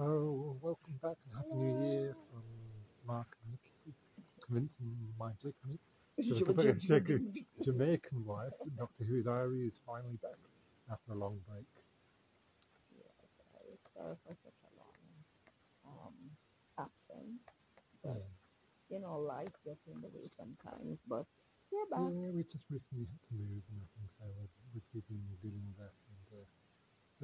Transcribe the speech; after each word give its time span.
Oh, 0.00 0.56
welcome 0.62 0.96
back 1.02 1.16
and 1.28 1.36
Happy 1.36 1.52
New 1.52 1.84
Year 1.84 2.16
from 2.30 2.42
Mark 3.06 3.26
and 3.44 3.52
Nikki, 3.52 3.92
convincing 4.40 4.96
my 5.18 5.32
Jamaican, 5.36 5.78
Jamaican, 6.80 7.34
Jamaican 7.64 8.24
wife, 8.24 8.56
Doctor 8.78 9.04
Who's 9.04 9.26
Diary, 9.26 9.66
is 9.66 9.82
finally 9.84 10.16
back 10.22 10.38
after 10.90 11.12
a 11.12 11.14
long 11.14 11.38
break. 11.46 11.66
Yeah, 12.96 13.04
sorry 13.92 14.16
for 14.24 14.34
such 14.34 14.56
a 14.64 14.72
long 14.80 14.96
um, 15.84 16.14
absence. 16.78 17.44
Yeah. 18.02 18.12
But 18.14 18.24
you 18.88 19.00
know, 19.00 19.18
life 19.18 19.52
gets 19.62 19.86
in 19.92 20.00
the 20.00 20.08
way 20.08 20.24
sometimes. 20.34 21.02
But 21.06 21.26
we're 21.70 21.84
back. 21.90 22.08
Yeah, 22.16 22.30
we 22.32 22.44
just 22.50 22.64
recently 22.70 23.04
had 23.12 23.20
to 23.28 23.34
move 23.36 23.60
and 23.68 23.76
everything, 23.76 24.08
so 24.08 24.24
we've, 24.72 24.88
we've 24.94 25.08
been 25.08 25.20
dealing 25.44 25.64
with 25.68 25.76
that. 25.84 25.92
And 26.08 26.40
uh, 26.40 26.61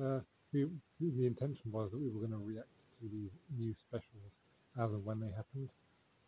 uh, 0.03 0.21
we, 0.53 0.67
the 1.01 1.27
intention 1.27 1.71
was 1.73 1.91
that 1.91 1.99
we 1.99 2.09
were 2.11 2.21
going 2.27 2.33
to 2.33 2.39
react 2.45 2.93
to 2.95 3.09
these 3.13 3.31
new 3.59 3.75
specials 3.75 4.39
as 4.81 4.93
and 4.93 5.05
when 5.05 5.21
they 5.21 5.31
happened, 5.37 5.71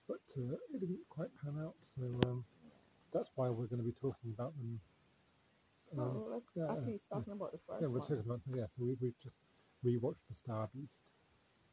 but 0.09 0.21
uh, 0.37 0.55
it 0.75 0.81
didn't 0.81 1.09
quite 1.09 1.29
pan 1.43 1.55
out. 1.63 1.75
So 1.81 2.03
um, 2.27 2.45
that's 3.13 3.31
why 3.35 3.49
we're 3.49 3.67
going 3.67 3.83
to 3.83 3.87
be 3.87 3.93
talking 3.93 4.31
about 4.35 4.53
them. 4.59 4.81
Um, 5.99 5.99
Well, 5.99 6.29
let's 6.31 6.51
yeah, 6.55 6.67
yeah. 6.87 6.97
talking 7.13 7.33
about 7.33 7.53
the 7.53 7.59
first 7.67 7.83
yeah, 7.83 7.89
we're 7.89 7.99
one. 7.99 8.09
talking 8.09 8.25
about 8.27 8.41
yeah. 8.55 8.67
So 8.67 8.85
we 8.85 8.97
we 9.01 9.13
just 9.23 9.39
rewatched 9.85 10.25
the 10.29 10.35
Star 10.35 10.69
Beast, 10.75 11.05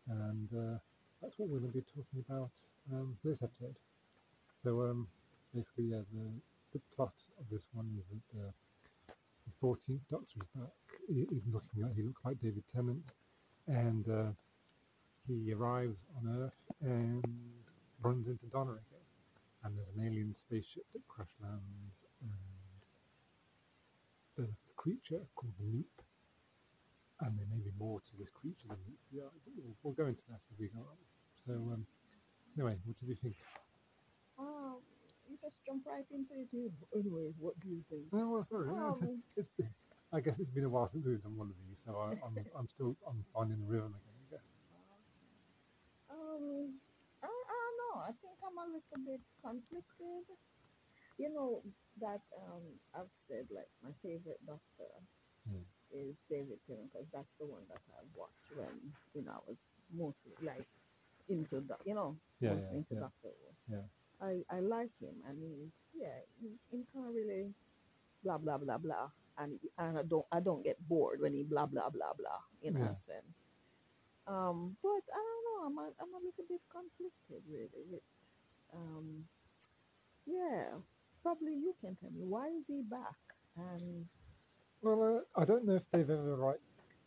and 0.07 0.49
uh, 0.53 0.77
that's 1.21 1.37
what 1.37 1.49
we're 1.49 1.59
going 1.59 1.71
to 1.71 1.77
be 1.77 1.85
talking 1.85 2.23
about 2.27 2.51
um, 2.93 3.15
for 3.21 3.27
this 3.29 3.43
episode. 3.43 3.75
So 4.63 4.81
um, 4.89 5.07
basically, 5.53 5.85
yeah, 5.93 6.01
the 6.13 6.25
the 6.73 6.81
plot 6.95 7.13
of 7.39 7.45
this 7.51 7.67
one 7.73 7.89
is 7.99 8.05
that 8.09 8.23
the 8.33 8.45
the 9.45 9.53
fourteenth 9.61 10.01
Doctor 10.09 10.39
is 10.41 10.47
back. 10.55 10.86
Looking 11.09 11.81
like 11.83 11.95
he 11.95 12.03
looks 12.03 12.25
like 12.25 12.39
David 12.41 12.63
Tennant, 12.73 13.11
and 13.67 14.07
uh, 14.09 14.31
he 15.25 15.53
arrives 15.53 16.05
on 16.17 16.43
Earth 16.43 16.59
and 16.81 17.23
runs 18.03 18.27
into 18.27 18.45
Donna 18.47 18.71
again. 18.71 19.05
And 19.63 19.77
there's 19.77 19.87
an 19.95 20.05
alien 20.05 20.33
spaceship 20.35 20.83
that 20.93 21.07
crash 21.07 21.31
lands, 21.41 22.03
and 22.21 22.31
there's 24.37 24.65
a 24.69 24.73
creature 24.75 25.21
called 25.35 25.53
the 25.59 25.65
Noop, 25.65 26.03
and 27.21 27.39
there 27.39 27.47
may 27.55 27.61
be 27.63 27.71
more 27.79 28.01
to 28.01 28.11
this 28.19 28.29
creature 28.29 28.67
than 28.67 28.77
meets 28.87 29.07
the 29.11 29.21
eye. 29.21 29.39
But 29.45 29.53
we'll, 29.57 29.75
we'll 29.83 29.93
go 29.93 30.07
into 30.07 30.23
that 30.29 30.41
as 30.51 30.59
we 30.59 30.67
go 30.67 30.79
on. 30.81 30.97
So 31.45 31.53
um, 31.73 31.85
anyway, 32.57 32.75
what 32.85 32.99
did 32.99 33.07
you 33.09 33.15
think? 33.15 33.35
Um, 34.37 34.77
you 35.29 35.37
just 35.41 35.63
jump 35.65 35.83
right 35.87 36.05
into 36.11 36.33
it. 36.35 36.71
Anyway, 36.93 37.31
what 37.39 37.57
do 37.61 37.69
you 37.69 37.81
think? 37.89 38.03
Oh, 38.13 38.29
well, 38.29 38.43
sorry. 38.43 38.67
no, 38.67 38.97
it's- 39.37 39.47
I 40.13 40.19
guess 40.21 40.39
it's 40.39 40.49
been 40.51 40.63
a 40.65 40.69
while 40.69 40.87
since 40.87 41.05
we've 41.05 41.21
done 41.21 41.37
one 41.37 41.49
of 41.49 41.55
these, 41.67 41.79
so 41.83 41.97
I, 41.97 42.13
I'm 42.25 42.45
I'm 42.57 42.67
still 42.67 42.97
I'm 43.07 43.25
finding 43.33 43.59
the 43.59 43.65
rhythm 43.67 43.93
again. 43.95 44.15
I 44.27 44.35
guess. 44.35 44.43
Um, 46.09 46.79
I, 47.23 47.27
I 47.27 47.57
don't 47.57 47.77
know. 47.81 47.95
I 48.03 48.11
think 48.21 48.37
I'm 48.43 48.57
a 48.57 48.65
little 48.67 49.01
bit 49.05 49.21
conflicted. 49.41 50.25
You 51.17 51.33
know 51.33 51.63
that 51.99 52.21
um, 52.37 52.63
I've 52.95 53.11
said 53.11 53.47
like 53.53 53.69
my 53.83 53.91
favorite 54.01 54.39
Doctor 54.45 54.89
Hmm. 55.47 55.63
is 55.91 56.15
David 56.29 56.59
Tennant 56.67 56.91
because 56.91 57.07
that's 57.13 57.35
the 57.35 57.45
one 57.45 57.63
that 57.69 57.81
I 57.89 58.03
watched 58.15 58.51
when 58.55 58.93
you 59.13 59.23
know 59.23 59.31
I 59.33 59.43
was 59.47 59.69
mostly 59.93 60.33
like 60.41 60.67
into 61.29 61.61
doc- 61.61 61.83
you 61.85 61.95
know 61.95 62.17
Yeah, 62.39 62.53
mostly 62.53 62.77
yeah, 62.77 62.77
into 62.79 62.95
yeah. 62.95 62.99
Doctor. 62.99 63.33
Yeah. 63.69 63.85
I 64.21 64.43
I 64.49 64.59
like 64.59 64.91
him 64.99 65.15
and 65.27 65.37
he's 65.41 65.91
yeah 65.95 66.19
he, 66.41 66.49
he 66.71 66.83
can't 66.93 67.13
really 67.13 67.53
blah 68.23 68.37
blah 68.37 68.57
blah 68.57 68.77
blah 68.77 69.09
and 69.37 69.59
and 69.77 69.97
I 69.97 70.03
don't 70.03 70.25
I 70.31 70.39
don't 70.39 70.63
get 70.63 70.77
bored 70.87 71.21
when 71.21 71.33
he 71.33 71.43
blah 71.43 71.65
blah 71.67 71.89
blah 71.89 72.13
blah 72.17 72.41
in 72.61 72.75
Yeah. 72.75 72.91
a 72.91 72.95
sense. 72.95 73.51
Um, 74.27 74.75
but 74.83 75.03
I 75.13 75.21
don't 75.27 75.45
know. 75.47 75.65
I'm 75.67 75.77
a, 75.77 75.91
I'm 76.01 76.13
a 76.13 76.25
little 76.25 76.45
bit 76.49 76.61
conflicted 76.71 77.43
really 77.49 77.83
with 77.89 78.01
um, 78.73 79.23
yeah. 80.25 80.65
Probably 81.23 81.53
you 81.55 81.75
can 81.81 81.95
tell 81.95 82.11
me 82.11 82.23
why 82.23 82.47
is 82.49 82.67
he 82.67 82.81
back 82.83 83.17
and 83.57 84.05
Well, 84.81 85.01
uh, 85.35 85.41
I 85.41 85.45
don't 85.45 85.65
know 85.65 85.75
if 85.75 85.89
they've 85.91 86.09
ever 86.09 86.37
like. 86.37 86.59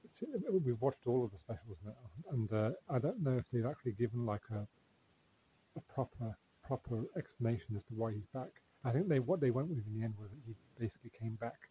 it's- 0.05 0.25
We've 0.51 0.81
watched 0.81 1.07
all 1.07 1.25
of 1.25 1.31
the 1.31 1.39
specials 1.39 1.81
now, 1.85 1.97
and 2.33 2.53
uh, 2.53 2.71
I 2.89 2.99
don't 2.99 3.21
know 3.23 3.37
if 3.37 3.49
they've 3.51 3.67
actually 3.67 3.93
given 3.93 4.27
like 4.27 4.45
a 4.51 4.67
a 5.77 5.81
proper 5.93 6.37
proper 6.63 7.05
explanation 7.17 7.77
as 7.77 7.85
to 7.85 7.95
why 7.95 8.13
he's 8.13 8.27
back. 8.35 8.51
I 8.85 8.91
think 8.93 9.09
they 9.09 9.21
what 9.21 9.41
they 9.41 9.51
went 9.51 9.69
with 9.69 9.87
in 9.87 9.95
the 9.99 10.05
end 10.05 10.15
was 10.19 10.31
that 10.31 10.41
he 10.47 10.55
basically 10.79 11.11
came 11.11 11.37
back 11.37 11.71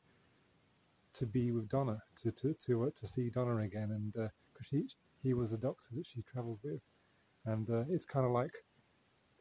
to 1.13 1.25
be 1.25 1.51
with 1.51 1.69
Donna 1.69 2.01
to 2.21 2.31
to 2.31 2.53
to 2.65 2.83
uh, 2.85 2.89
to 2.95 3.07
see 3.07 3.29
Donna 3.29 3.57
again, 3.57 3.91
and 3.91 4.13
because 4.13 4.67
she 4.69 4.87
he 5.21 5.33
was 5.33 5.51
a 5.51 5.57
doctor 5.57 5.89
that 5.95 6.05
she 6.05 6.21
travelled 6.21 6.59
with, 6.63 6.81
and 7.45 7.69
uh, 7.69 7.83
it's 7.89 8.05
kind 8.05 8.25
of 8.25 8.31
like 8.31 8.53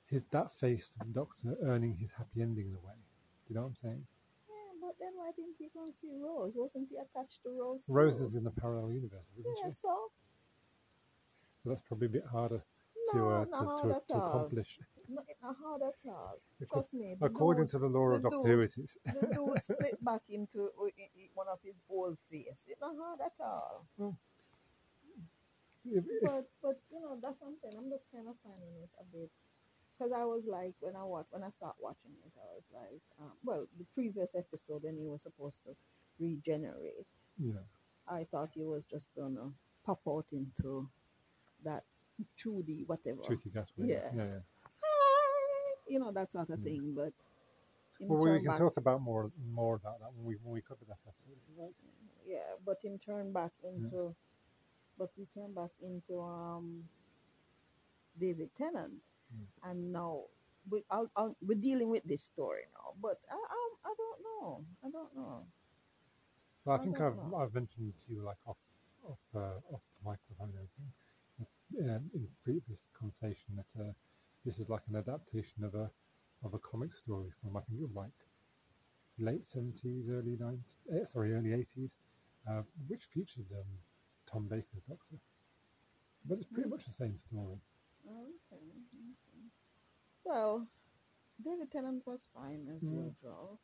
his 0.07 0.25
that 0.31 0.51
face 0.51 0.97
of 1.01 1.07
the 1.09 1.13
doctor 1.13 1.57
earning 1.63 1.97
his 1.97 2.11
happy 2.11 2.41
ending 2.43 2.69
in 2.69 2.75
a 2.75 2.87
way. 2.87 2.95
Do 2.97 3.53
you 3.53 3.55
know 3.57 3.63
what 3.63 3.69
I'm 3.69 3.75
saying? 3.75 4.07
yeah. 4.49 4.55
But 4.81 4.95
then 4.99 5.13
why 5.17 5.31
didn't 5.37 5.57
he 5.59 5.69
go 5.75 5.85
and 5.85 5.95
see 5.95 6.11
Rose? 6.21 6.53
Wasn't 6.57 6.89
he 6.89 6.97
attached 6.97 7.43
to 7.43 7.51
Rose? 7.51 7.87
too? 7.87 7.93
Rose 7.93 8.21
is 8.21 8.35
in 8.35 8.45
the 8.45 8.51
parallel 8.51 8.93
universe, 8.93 9.31
isn't 9.39 9.57
yeah. 9.63 9.71
she? 9.71 9.73
So 9.73 10.11
So 11.63 11.69
that's 11.69 11.83
probably 11.83 12.07
a 12.07 12.11
bit 12.11 12.27
harder 12.31 12.63
to 13.13 13.29
uh, 13.29 13.45
to, 13.45 13.83
to, 13.83 14.01
to 14.09 14.17
accomplish. 14.17 14.79
Not 15.09 15.25
hard 15.43 15.83
at 15.83 16.11
all. 16.11 16.39
Trust 16.71 16.95
me. 16.95 17.17
According 17.21 17.65
dude- 17.65 17.71
to 17.71 17.79
the 17.79 17.87
law 17.89 18.09
of 18.11 18.23
the 18.23 18.29
Doctor 18.31 18.49
Who, 18.49 18.61
it 18.61 18.77
is. 18.77 18.97
the 19.07 19.27
dude 19.33 19.65
split 19.65 20.05
back 20.05 20.21
into 20.29 20.65
uh, 20.65 20.89
one 21.35 21.49
of 21.49 21.59
his 21.65 21.83
old 21.89 22.19
face. 22.31 22.67
It's 22.69 22.81
not 22.81 22.95
hard 23.01 23.21
at 23.25 23.33
all. 23.45 23.87
If- 25.85 26.05
if- 26.07 26.23
But 26.23 26.51
but 26.63 26.81
you 26.93 27.01
know 27.01 27.19
that's 27.23 27.41
what 27.41 27.49
I'm 27.49 27.57
saying. 27.63 27.75
I'm 27.83 27.91
just 27.91 28.05
kind 28.13 28.29
of 28.29 28.35
finding 28.45 28.75
it 28.83 28.91
a 29.01 29.05
bit 29.17 29.31
because 29.97 30.13
I 30.13 30.25
was 30.25 30.45
like 30.47 30.75
when 30.81 30.95
I 30.97 31.05
watch 31.05 31.27
when 31.31 31.43
I 31.43 31.51
start 31.51 31.77
watching 31.81 32.13
it, 32.27 32.33
I 32.37 32.55
was 32.55 32.65
like, 32.75 33.01
um, 33.21 33.33
well, 33.45 33.67
the 33.79 33.85
previous 33.95 34.31
episode 34.37 34.83
when 34.83 34.99
he 34.99 35.07
was 35.07 35.23
supposed 35.23 35.63
to 35.65 35.75
regenerate, 36.19 37.07
yeah, 37.39 37.65
I 38.07 38.25
thought 38.31 38.51
he 38.55 38.65
was 38.65 38.85
just 38.85 39.11
gonna 39.17 39.53
pop 39.87 40.01
out 40.07 40.27
into 40.33 40.89
that 41.65 41.85
2D 42.37 42.87
whatever. 42.87 43.23
Ncuti 43.23 43.51
Gatwa. 43.51 43.79
Yeah. 43.79 44.11
yeah, 44.15 44.25
yeah. 44.25 44.41
You 45.89 45.99
know 46.01 46.13
that 46.13 46.31
sort 46.31 46.51
of 46.51 46.59
Mm. 46.61 46.65
thing, 46.65 46.95
but. 46.95 47.13
Well, 48.01 48.19
we 48.33 48.39
can 48.41 48.49
back- 48.49 48.59
talk 48.59 48.77
about 48.77 49.01
more 49.03 49.31
more 49.55 49.75
about 49.77 49.99
that 50.01 50.13
when 50.15 50.25
we 50.25 50.35
when 50.43 50.55
we 50.55 50.63
cover 50.63 50.85
this 50.89 51.05
episode, 51.07 51.37
if 51.37 51.49
you 51.49 51.63
like. 51.63 51.75
yeah 52.27 52.51
but 52.65 52.79
in 52.85 52.99
turn 52.99 53.33
back 53.33 53.53
into 53.65 54.15
but 54.99 55.11
we 55.19 55.27
turn 55.35 55.53
back 55.55 55.71
into 55.83 56.21
um 56.23 56.85
david 58.19 58.51
tennant 58.55 58.93
Mm. 59.35 59.47
and 59.71 59.93
now 59.93 60.23
we, 60.71 60.85
I'll, 60.91 61.11
I'll, 61.17 61.37
we're 61.43 61.55
dealing 61.61 61.91
with 61.91 62.05
this 62.05 62.23
story 62.23 62.63
now 62.75 62.95
but 63.03 63.19
I, 63.31 63.35
I, 63.37 63.63
I 63.91 63.95
don't 64.03 64.21
know 64.27 64.65
i 64.85 64.91
don't 64.91 65.15
know 65.17 65.47
Well, 66.65 66.77
I 66.77 66.81
I 66.81 66.83
think 66.85 67.01
I've 67.01 67.17
know. 67.17 67.37
I've 67.37 67.55
mentioned 67.55 67.95
to 67.99 68.13
you 68.13 68.23
like 68.23 68.39
off 68.47 68.57
off 69.05 69.19
uh, 69.35 69.59
off 69.75 69.83
the 69.97 70.05
microphone 70.05 70.51
and 70.51 70.59
everything 70.63 70.93
that, 71.39 71.95
uh, 71.95 72.01
in 72.15 72.29
previous 72.45 72.89
conversation 72.99 73.57
that 73.57 73.73
uh, 73.81 73.93
this 74.49 74.59
is 74.59 74.71
like 74.71 74.81
an 74.89 74.97
adaptation 74.97 75.63
of 75.63 75.75
a 75.75 75.91
of 76.43 76.55
a 76.55 76.59
comic 76.59 76.95
story 76.95 77.29
from 77.39 77.55
I 77.57 77.61
think 77.61 77.81
it 77.81 77.83
was 77.83 77.95
like 77.95 78.19
late 79.19 79.45
seventies, 79.45 80.09
early 80.09 80.37
nineties, 80.41 80.77
eh, 80.91 81.05
sorry, 81.05 81.35
early 81.35 81.53
eighties, 81.53 81.97
uh, 82.49 82.63
which 82.89 83.05
featured 83.13 83.47
um, 83.53 83.67
Tom 84.31 84.49
Baker's 84.49 84.85
Doctor. 84.89 85.17
But 86.25 86.39
it's 86.39 86.47
pretty 86.47 86.69
Mm. 86.69 86.73
much 86.73 86.85
the 86.87 86.93
same 86.93 87.19
story. 87.19 87.59
okay, 88.07 88.63
okay. 88.73 89.43
well 90.25 90.67
david 91.45 91.71
tennant 91.71 92.03
was 92.07 92.29
fine 92.35 92.67
as 92.77 92.83
Mm. 92.83 93.05
usual 93.07 93.59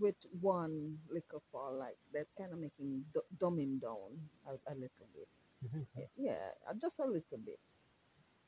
with 0.00 0.16
one 0.40 0.98
little 1.10 1.42
fall 1.52 1.72
like 1.78 1.98
that 2.12 2.26
kind 2.38 2.52
of 2.52 2.60
d- 2.60 3.28
dumb 3.40 3.58
him 3.58 3.78
down 3.78 4.10
a, 4.46 4.52
a 4.72 4.74
little 4.74 5.08
bit 5.14 5.28
You 5.62 5.68
think 5.68 5.88
so? 5.88 6.00
yeah, 6.16 6.50
just 6.82 6.98
a 7.00 7.04
little 7.06 7.38
bit. 7.44 7.60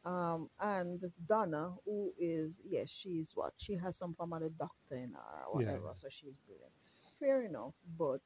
Um, 0.04 0.48
and 0.58 1.00
Donna, 1.28 1.72
who 1.84 2.12
is 2.18 2.62
yes, 2.68 2.88
she's 2.88 3.32
what 3.34 3.52
she 3.58 3.76
has 3.76 3.98
some 3.98 4.14
form 4.14 4.32
of 4.32 4.42
a 4.42 4.48
doctor 4.50 4.94
in 4.94 5.12
her 5.12 5.44
or 5.46 5.56
whatever, 5.56 5.88
yeah. 5.88 5.92
so 5.92 6.08
she's 6.10 6.34
brilliant. 6.46 6.72
Fair 7.18 7.42
enough, 7.42 7.74
but 7.98 8.20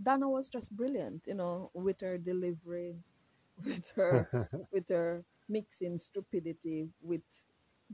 Donna 0.00 0.28
was 0.28 0.48
just 0.48 0.76
brilliant, 0.76 1.26
you 1.26 1.34
know, 1.34 1.70
with 1.74 2.00
her 2.00 2.18
delivery, 2.18 2.96
with 3.64 3.90
her 3.96 4.48
with 4.72 4.88
her 4.88 5.24
mixing 5.48 5.98
stupidity 5.98 6.88
with 7.02 7.22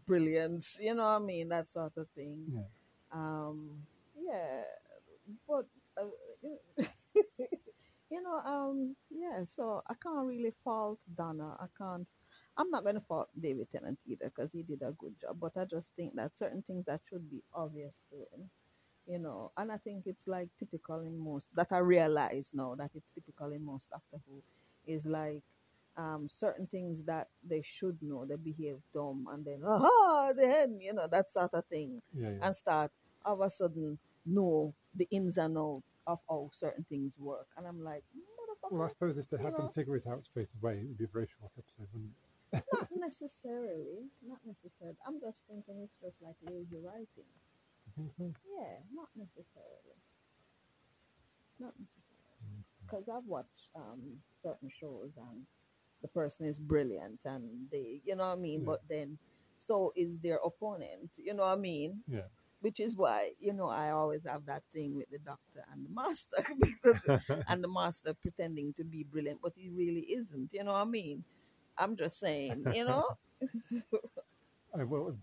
brilliance, 0.07 0.79
you 0.81 0.95
know 0.95 1.03
what 1.03 1.23
I 1.23 1.25
mean, 1.25 1.49
that 1.49 1.71
sort 1.71 1.97
of 1.97 2.09
thing. 2.15 2.45
yeah. 2.53 2.63
Um, 3.13 3.71
yeah, 4.19 4.63
but 5.49 5.67
uh, 6.01 6.05
you 6.43 6.59
you 8.11 8.23
know, 8.23 8.41
um, 8.45 8.97
yeah. 9.11 9.45
So 9.45 9.83
I 9.89 9.95
can't 10.03 10.27
really 10.27 10.53
fault 10.65 10.99
Donna. 11.17 11.57
I 11.59 11.67
can't. 11.79 12.07
I'm 12.57 12.71
not 12.71 12.83
going 12.85 12.97
to 12.97 13.01
fault 13.01 13.29
David 13.41 13.69
Tennant 13.73 13.99
either 14.07 14.27
because 14.35 14.53
he 14.53 14.63
did 14.63 14.83
a 14.83 14.93
good 14.93 15.15
job. 15.21 15.39
But 15.41 15.53
I 15.57 15.65
just 15.65 15.95
think 15.97 16.15
that 16.17 16.39
certain 16.39 16.63
things 16.67 16.85
that 16.87 17.01
should 17.09 17.31
be 17.31 17.43
obvious 17.55 18.05
to 18.11 18.17
him, 18.17 18.51
you 19.07 19.19
know. 19.19 19.53
And 19.57 19.73
I 19.73 19.79
think 19.79 20.03
it's 20.07 20.29
like 20.29 20.49
typical 20.59 21.01
in 21.01 21.19
most 21.19 21.49
that 21.57 21.69
I 21.71 21.79
realize 21.79 22.53
now 22.55 22.75
that 22.77 22.91
it's 22.95 23.11
typical 23.11 23.53
in 23.53 23.65
most 23.65 23.91
Doctor 23.91 24.19
Who 24.29 24.43
is 24.87 25.07
like 25.07 25.43
um, 25.97 26.29
certain 26.31 26.67
things 26.67 27.03
that 27.05 27.29
they 27.47 27.63
should 27.63 27.99
know, 28.03 28.25
they 28.25 28.37
behave 28.37 28.79
dumb, 28.95 29.27
and 29.33 29.45
then 29.45 29.63
aha, 29.65 30.33
then 30.37 30.79
you 30.81 30.93
know 30.93 31.07
that 31.07 31.31
sort 31.31 31.55
of 31.55 31.65
thing, 31.67 32.01
Yeah, 32.15 32.31
yeah. 32.31 32.47
and 32.47 32.57
start 32.57 32.91
all 33.25 33.35
of 33.35 33.41
a 33.41 33.51
sudden 33.51 33.99
know 34.27 34.75
the 34.95 35.07
ins 35.11 35.39
and 35.39 35.57
outs 35.57 35.85
of 36.07 36.19
how 36.29 36.51
certain 36.53 36.85
things 36.89 37.17
work, 37.19 37.47
and 37.57 37.67
I'm 37.67 37.83
like, 37.83 38.05
motherfucker, 38.17 38.73
well, 38.73 38.83
I 38.85 38.89
suppose 38.89 39.19
if 39.19 39.29
they 39.31 39.37
you 39.39 39.45
had 39.45 39.55
them 39.57 39.67
know. 39.67 39.73
figure 39.75 39.97
it 39.97 40.07
out 40.07 40.23
straight 40.23 40.49
away, 40.63 40.79
it 40.81 40.89
would 40.89 40.99
be 40.99 41.05
a 41.05 41.09
very 41.09 41.27
short 41.39 41.53
episode, 41.59 41.89
wouldn't 41.93 42.11
it? 42.11 42.32
Not 42.53 42.89
necessarily, 42.95 44.11
not 44.27 44.39
necessarily. 44.47 44.97
I'm 45.07 45.21
just 45.21 45.47
thinking 45.47 45.81
it's 45.83 45.97
just 45.97 46.23
like 46.23 46.37
lazy 46.43 46.79
writing. 46.85 47.31
I 47.89 47.91
think 48.01 48.13
so. 48.17 48.33
Yeah, 48.45 48.77
not 48.95 49.09
necessarily. 49.17 49.99
Not 51.59 51.73
necessarily. 51.79 52.65
Because 52.85 53.09
I've 53.09 53.27
watched 53.27 53.69
um, 53.77 54.19
certain 54.37 54.69
shows 54.69 55.13
and 55.17 55.47
the 56.03 56.09
person 56.09 56.47
is 56.47 56.59
brilliant 56.59 57.21
and 57.25 57.45
they, 57.71 58.01
you 58.05 58.17
know 58.17 58.29
what 58.29 58.39
I 58.39 58.41
mean? 58.41 58.61
Yeah. 58.61 58.67
But 58.67 58.81
then, 58.89 59.19
so 59.59 59.93
is 59.97 60.19
their 60.19 60.39
opponent, 60.45 61.11
you 61.17 61.35
know 61.35 61.45
what 61.45 61.59
I 61.59 61.61
mean? 61.61 62.03
Yeah. 62.09 62.29
Which 62.61 62.81
is 62.81 62.97
why, 62.97 63.33
you 63.41 63.53
know, 63.53 63.69
I 63.69 63.91
always 63.91 64.25
have 64.27 64.47
that 64.47 64.63
thing 64.73 64.97
with 64.97 65.09
the 65.11 65.19
doctor 65.19 65.65
and 65.73 65.87
the 65.87 65.91
master, 65.91 67.25
and 67.49 67.63
the 67.63 67.69
master 67.69 68.15
pretending 68.15 68.73
to 68.75 68.85
be 68.85 69.05
brilliant, 69.05 69.41
but 69.43 69.53
he 69.57 69.69
really 69.69 70.03
isn't, 70.13 70.53
you 70.53 70.63
know 70.65 70.73
what 70.73 70.83
I 70.83 70.85
mean? 70.85 71.25
I'm 71.79 71.97
just 71.97 72.19
saying, 72.21 72.67
you 72.71 72.85
know? 72.85 73.05
I, 74.75 74.85
well, 74.85 75.17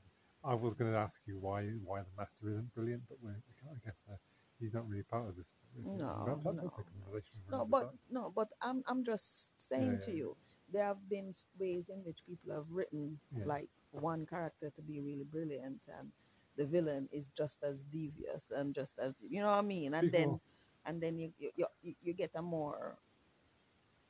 I 0.43 0.55
was 0.55 0.73
going 0.73 0.91
to 0.91 0.97
ask 0.97 1.19
you 1.25 1.37
why 1.39 1.63
why 1.83 2.01
the 2.01 2.13
master 2.17 2.49
isn't 2.49 2.73
brilliant, 2.73 3.03
but 3.09 3.17
we, 3.21 3.31
I 3.31 3.77
guess 3.85 4.03
uh, 4.11 4.15
he's 4.59 4.73
not 4.73 4.87
really 4.87 5.03
part 5.03 5.27
of 5.27 5.35
this. 5.35 5.47
story, 5.49 5.85
No, 5.97 6.25
that, 6.25 6.43
that, 6.43 6.51
a 6.51 6.53
no. 6.53 6.71
conversation 6.83 7.39
No, 7.51 7.65
but 7.65 7.89
no, 8.09 8.31
but 8.35 8.49
I'm 8.61 8.83
I'm 8.87 9.03
just 9.03 9.53
saying 9.61 9.91
Yeah, 9.91 10.05
to 10.05 10.11
yeah. 10.11 10.17
you, 10.17 10.37
there 10.71 10.85
have 10.85 11.09
been 11.09 11.33
ways 11.59 11.89
in 11.89 12.03
which 12.05 12.19
people 12.27 12.53
have 12.53 12.69
written 12.69 13.19
Yeah. 13.35 13.45
like 13.45 13.69
one 13.91 14.25
character 14.25 14.69
to 14.75 14.81
be 14.81 15.01
really 15.01 15.25
brilliant, 15.25 15.81
and 15.87 16.11
the 16.57 16.65
villain 16.65 17.09
is 17.11 17.31
just 17.31 17.63
as 17.63 17.85
devious 17.85 18.51
and 18.51 18.75
just 18.75 18.99
as 18.99 19.23
you 19.27 19.41
know 19.41 19.47
what 19.47 19.59
I 19.59 19.61
mean, 19.61 19.93
and 19.93 20.11
then 20.11 20.29
of- 20.33 20.41
and 20.85 21.01
then 21.01 21.17
you 21.17 21.33
you, 21.39 21.51
you 21.81 21.95
you 22.01 22.13
get 22.13 22.31
a 22.35 22.41
more 22.41 22.97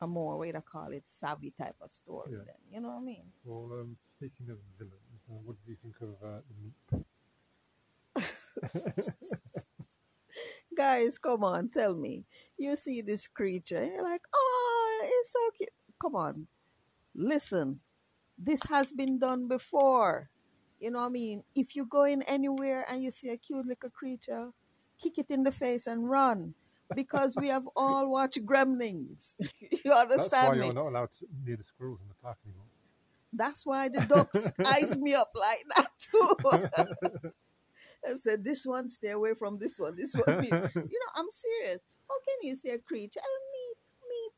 a 0.01 0.07
more 0.07 0.37
way 0.37 0.51
to 0.51 0.61
call 0.61 0.91
it 0.91 1.07
savvy 1.07 1.53
type 1.59 1.75
of 1.81 1.91
story. 1.91 2.31
Yeah. 2.31 2.43
Then 2.45 2.55
you 2.71 2.81
know 2.81 2.89
what 2.89 3.01
I 3.01 3.01
mean. 3.01 3.23
Well, 3.43 3.79
um, 3.79 3.97
speaking 4.09 4.49
of 4.49 4.57
villains, 4.77 5.27
uh, 5.29 5.33
what 5.43 5.57
do 5.65 5.71
you 5.71 5.77
think 5.81 5.95
of 6.01 6.15
uh, 6.23 6.41
the 6.47 6.55
Meep? 6.61 7.03
Guys, 10.77 11.17
come 11.17 11.43
on, 11.43 11.69
tell 11.69 11.95
me. 11.95 12.25
You 12.57 12.75
see 12.75 13.01
this 13.01 13.27
creature, 13.27 13.83
you're 13.83 14.03
like, 14.03 14.21
oh, 14.33 15.01
it's 15.03 15.31
so 15.31 15.39
cute. 15.57 15.69
Come 16.01 16.15
on, 16.15 16.47
listen. 17.15 17.81
This 18.37 18.63
has 18.69 18.91
been 18.91 19.19
done 19.19 19.49
before. 19.49 20.29
You 20.79 20.91
know 20.91 20.99
what 20.99 21.07
I 21.07 21.09
mean? 21.09 21.43
If 21.55 21.75
you 21.75 21.85
go 21.85 22.05
in 22.05 22.21
anywhere 22.21 22.85
and 22.89 23.03
you 23.03 23.11
see 23.11 23.29
a 23.29 23.37
cute 23.37 23.65
little 23.65 23.89
creature, 23.89 24.51
kick 25.01 25.17
it 25.17 25.29
in 25.29 25.43
the 25.43 25.51
face 25.51 25.87
and 25.87 26.09
run. 26.09 26.53
Because 26.95 27.35
we 27.35 27.49
have 27.49 27.67
all 27.75 28.09
watched 28.09 28.43
Gremlins. 28.45 29.35
you 29.85 29.91
understand? 29.91 30.31
That's 30.31 30.31
why 30.31 30.55
me? 30.55 30.65
you're 30.65 30.73
not 30.73 30.87
allowed 30.87 31.11
to, 31.11 31.27
near 31.45 31.55
the 31.55 31.63
squirrels 31.63 32.01
in 32.01 32.07
the 32.07 32.15
park 32.15 32.39
anymore. 32.45 32.65
That's 33.31 33.63
why 33.65 33.89
the 33.89 34.03
ducks 34.05 34.51
eyes 34.65 34.97
me 34.97 35.13
up 35.13 35.31
like 35.35 35.63
that 35.75 35.91
too. 35.99 36.35
and 38.03 38.19
said, 38.19 38.43
"This 38.43 38.65
one, 38.65 38.89
stay 38.89 39.09
away 39.09 39.35
from 39.35 39.59
this 39.59 39.79
one. 39.79 39.95
This 39.95 40.15
one." 40.15 40.41
meet." 40.41 40.51
You 40.51 40.71
know, 40.75 41.11
I'm 41.15 41.29
serious. 41.29 41.83
How 42.07 42.15
can 42.25 42.37
you 42.47 42.55
see 42.55 42.71
a 42.71 42.79
creature? 42.79 43.21
Oh, 43.23 43.39
meep, 43.53 43.77
meep. 44.09 44.33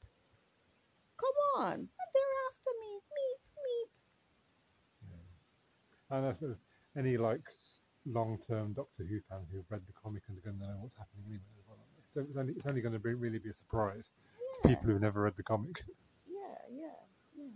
Come 1.17 1.37
on, 1.63 1.87
they're 2.13 2.35
after 2.49 2.71
me. 2.81 2.99
Meep, 3.15 3.41
meep. 3.63 3.89
And 6.17 6.25
I 6.25 6.31
suppose 6.33 6.59
any 6.97 7.15
like 7.15 7.47
long-term 8.05 8.73
Doctor 8.73 9.03
Who 9.03 9.19
fans 9.29 9.49
who've 9.51 9.69
read 9.69 9.81
the 9.87 9.93
comic 9.93 10.23
and 10.27 10.37
are 10.37 10.41
going 10.41 10.59
to 10.59 10.65
know 10.65 10.77
what's 10.81 10.95
happening 10.95 11.25
anyway 11.27 11.60
So 12.13 12.21
it's 12.21 12.37
only, 12.37 12.53
it's 12.53 12.65
only 12.65 12.81
going 12.81 12.93
to 12.93 12.99
be 12.99 13.13
really 13.13 13.39
be 13.39 13.49
a 13.49 13.53
surprise 13.53 14.11
to 14.63 14.69
people 14.69 14.85
who've 14.87 15.01
never 15.01 15.21
read 15.23 15.35
the 15.37 15.43
comic. 15.43 15.83
yeah, 16.27 16.57
yeah, 16.69 16.87
yeah. 17.37 17.49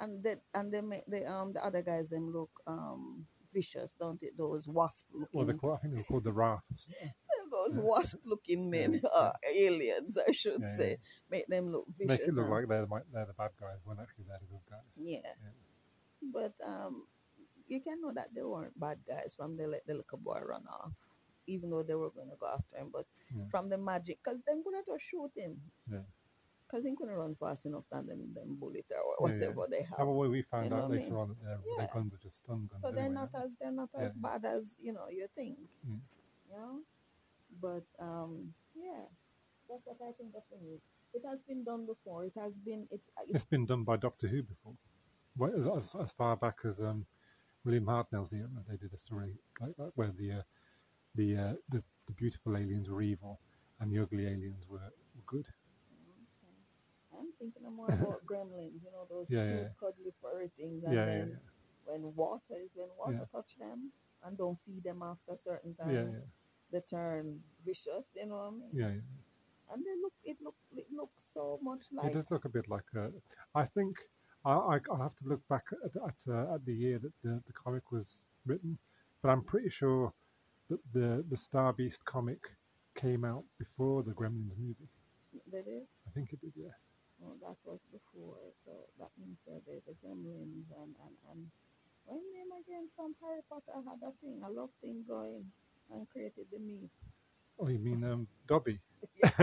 And 0.00 0.22
that, 0.22 0.38
and 0.54 0.72
they 0.72 0.80
make 0.80 1.04
the 1.06 1.26
um 1.30 1.52
the 1.52 1.64
other 1.64 1.82
guys 1.82 2.10
them 2.10 2.32
look 2.32 2.50
um 2.66 3.26
vicious, 3.52 3.96
don't 3.98 4.22
it? 4.22 4.36
Those 4.38 4.68
wasp 4.68 5.06
looking. 5.12 5.28
Well, 5.32 5.46
they're 5.46 5.56
called, 5.56 5.78
I 5.78 5.82
think 5.82 5.94
they're 5.94 6.04
called 6.04 6.24
the 6.24 6.32
Wrarth. 6.32 6.62
those 7.50 7.74
Yeah. 7.76 7.82
wasp 7.82 8.18
looking 8.24 8.70
men, 8.70 9.00
Yeah, 9.02 9.08
uh, 9.08 9.32
aliens, 9.56 10.16
I 10.28 10.30
should 10.32 10.60
Yeah, 10.60 10.76
say, 10.76 10.96
make 11.30 11.46
them 11.48 11.72
look 11.72 11.86
vicious. 11.96 12.08
Make 12.08 12.20
it 12.28 12.34
look 12.34 12.44
and- 12.44 12.54
like 12.54 12.68
they're 12.68 12.86
the, 12.86 13.02
they're 13.12 13.26
the 13.26 13.32
bad 13.32 13.50
guys 13.60 13.78
when 13.84 13.98
actually 13.98 14.24
they're 14.28 14.38
the 14.38 14.46
good 14.46 14.64
guys. 14.70 14.86
Yeah. 14.96 15.32
But 16.22 16.54
um, 16.64 17.06
you 17.66 17.80
can 17.80 18.00
know 18.00 18.12
that 18.14 18.28
they 18.34 18.42
weren't 18.42 18.78
bad 18.78 18.98
guys 19.08 19.34
from 19.36 19.56
they 19.56 19.66
let 19.66 19.86
the 19.86 19.94
little 19.94 20.18
boy 20.18 20.40
run 20.46 20.64
off, 20.68 20.92
even 21.48 21.70
though 21.70 21.82
they 21.82 21.94
were 21.94 22.10
going 22.10 22.30
to 22.30 22.36
go 22.38 22.46
after 22.46 22.76
him. 22.78 22.88
But 22.92 23.06
Yeah. 23.34 23.44
from 23.50 23.68
the 23.68 23.78
magic, 23.78 24.18
because 24.22 24.40
them 24.42 24.62
gonna 24.64 24.82
just 24.86 25.04
shoot 25.04 25.32
him. 25.34 25.60
Yeah. 25.90 26.06
Because 26.66 26.84
he 26.84 26.94
couldn't 26.94 27.14
run 27.14 27.34
fast 27.34 27.64
enough 27.66 27.84
than 27.90 28.06
them, 28.06 28.22
them 28.34 28.56
bullet 28.60 28.84
or 28.90 28.96
Yeah, 28.96 29.34
yeah. 29.34 29.48
whatever 29.48 29.66
they 29.70 29.82
have. 29.90 30.00
About 30.06 30.30
we 30.30 30.42
found 30.42 30.70
You 30.70 30.76
out 30.76 30.84
I 30.84 30.86
later 30.94 31.10
mean? 31.10 31.14
on 31.22 31.28
that 31.28 31.40
their, 31.44 31.58
their 31.78 31.90
guns 31.94 32.14
are 32.14 32.18
just 32.18 32.36
stun 32.44 32.68
guns. 32.70 32.82
so 32.82 32.90
they're 32.92 33.04
anyway, 33.04 33.26
not 33.32 33.44
as 33.44 33.56
they're 33.56 33.72
not 33.82 33.88
as 33.98 34.12
bad 34.14 34.44
as 34.44 34.76
you 34.78 34.92
know 34.92 35.08
you 35.10 35.26
think. 35.34 35.56
You 35.86 36.56
know, 36.56 36.80
but 37.60 37.84
um, 37.98 38.52
yeah, 38.74 39.04
that's 39.68 39.86
what 39.86 39.96
I 40.02 40.12
think 40.12 40.34
of 40.36 40.42
the 40.50 40.56
movie. 40.64 40.82
It 41.14 41.22
has 41.26 41.42
been 41.42 41.64
done 41.64 41.86
before. 41.86 42.24
It 42.24 42.34
has 42.36 42.58
been 42.58 42.86
it's? 42.90 43.08
It's 43.28 43.44
been 43.44 43.64
done 43.66 43.84
by 43.84 43.96
Doctor 43.96 44.28
Who 44.28 44.42
before. 44.42 44.74
Well, 45.36 45.52
as, 45.56 45.66
as, 45.66 45.94
as 46.02 46.12
far 46.12 46.36
back 46.36 46.58
as 46.64 46.82
um, 46.82 47.04
William 47.64 47.86
Hartnell's 47.86 48.32
era, 48.32 48.48
they 48.68 48.76
did 48.76 48.92
a 48.92 48.98
story 48.98 49.38
like 49.60 49.76
that 49.76 49.92
where 49.94 50.10
the 50.10 50.32
uh, 50.32 50.42
the, 51.18 51.36
uh, 51.36 51.54
the 51.70 51.82
the 52.06 52.14
beautiful 52.14 52.56
aliens 52.56 52.88
were 52.90 53.02
evil 53.02 53.40
and 53.80 53.92
the 53.92 53.98
ugly 54.02 54.26
aliens 54.26 54.66
were, 54.68 54.78
were 55.14 55.26
good. 55.26 55.46
Okay. 56.20 56.56
I'm 57.20 57.32
thinking 57.38 57.64
of 57.66 57.72
more 57.72 57.92
about 57.92 58.24
gremlins, 58.26 58.84
you 58.84 58.92
know, 58.92 59.06
those 59.10 59.30
Yeah, 59.30 59.44
cute, 59.46 59.60
yeah. 59.60 59.68
cuddly, 59.80 60.12
furry 60.22 60.50
things. 60.56 60.84
And 60.84 60.94
Yeah, 60.94 61.06
yeah, 61.06 61.24
then 61.24 61.38
when 61.84 62.14
water 62.14 62.56
is 62.64 62.72
when 62.76 62.88
water 62.98 63.12
Yeah. 63.12 63.24
touch 63.32 63.56
them 63.58 63.92
and 64.24 64.36
don't 64.38 64.58
feed 64.60 64.84
them 64.84 65.02
after 65.02 65.32
a 65.32 65.38
certain 65.38 65.74
time, 65.74 65.94
yeah, 65.94 66.02
yeah, 66.12 66.26
they 66.72 66.80
turn 66.90 67.40
vicious, 67.64 68.14
you 68.16 68.26
know 68.26 68.36
what 68.36 68.48
I 68.48 68.50
mean? 68.50 68.76
yeah, 68.80 68.88
yeah. 68.88 69.72
And 69.72 69.84
they 69.84 69.96
look, 70.02 70.14
it 70.24 70.38
look, 70.42 70.56
it 70.72 70.86
looks 70.94 71.24
so 71.32 71.58
much 71.62 71.86
like. 71.92 72.10
It 72.10 72.14
does 72.14 72.30
look 72.30 72.44
a 72.44 72.48
bit 72.48 72.68
like. 72.68 72.84
Uh, 72.96 73.08
I 73.54 73.64
think 73.66 73.96
I, 74.44 74.52
I 74.52 74.80
I'll 74.90 75.02
have 75.02 75.16
to 75.16 75.28
look 75.28 75.46
back 75.48 75.64
at 75.84 75.96
at, 75.96 76.20
uh, 76.28 76.54
at 76.54 76.64
the 76.64 76.74
year 76.74 76.98
that 76.98 77.12
the, 77.22 77.42
the 77.46 77.52
comic 77.52 77.90
was 77.92 78.24
written, 78.46 78.78
but 79.22 79.28
I'm 79.30 79.42
pretty 79.42 79.68
sure 79.68 80.12
that 80.68 80.80
the 80.92 81.24
the 81.28 81.36
Star 81.36 81.72
Beast 81.72 82.04
comic 82.04 82.40
came 82.94 83.24
out 83.24 83.44
before 83.58 84.02
the 84.02 84.12
Gremlins 84.12 84.58
movie. 84.58 84.90
they 85.50 85.62
did. 85.62 85.86
I 86.06 86.10
think 86.10 86.32
it 86.32 86.40
did. 86.40 86.52
Yes. 86.56 86.90
Oh, 87.24 87.34
that 87.42 87.56
was 87.64 87.80
before, 87.90 88.38
so 88.64 88.70
that 89.00 89.10
means 89.18 89.38
uh, 89.50 89.58
the, 89.66 89.82
the 89.86 89.94
gremlins 89.98 90.70
and, 90.78 90.94
and, 91.02 91.16
and 91.32 91.50
what 92.04 92.20
name 92.32 92.52
again 92.62 92.88
from 92.94 93.14
Harry 93.20 93.40
Potter 93.50 93.82
had 93.84 94.00
that 94.00 94.14
thing, 94.22 94.40
a 94.46 94.50
love 94.50 94.70
thing 94.80 95.04
going 95.06 95.44
and 95.92 96.08
created 96.10 96.46
the 96.52 96.60
me. 96.60 96.88
Oh, 97.58 97.66
you 97.68 97.80
mean 97.80 98.04
um, 98.04 98.28
Dobby? 98.46 98.78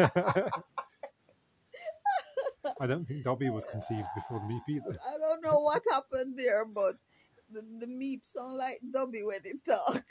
I 2.79 2.87
don't 2.87 3.05
think 3.05 3.23
Dobby 3.23 3.49
was 3.49 3.65
conceived 3.65 4.07
before 4.15 4.39
the 4.39 4.45
Meep 4.45 4.61
either. 4.69 4.97
I 5.05 5.17
don't 5.17 5.43
know 5.43 5.59
what 5.59 5.81
happened 5.91 6.39
there, 6.39 6.65
but 6.65 6.95
the, 7.51 7.61
the 7.79 7.85
meep 7.85 8.25
sound 8.25 8.55
like 8.57 8.79
Dobby 8.91 9.21
when 9.23 9.39
it 9.43 9.63
talk, 9.65 10.03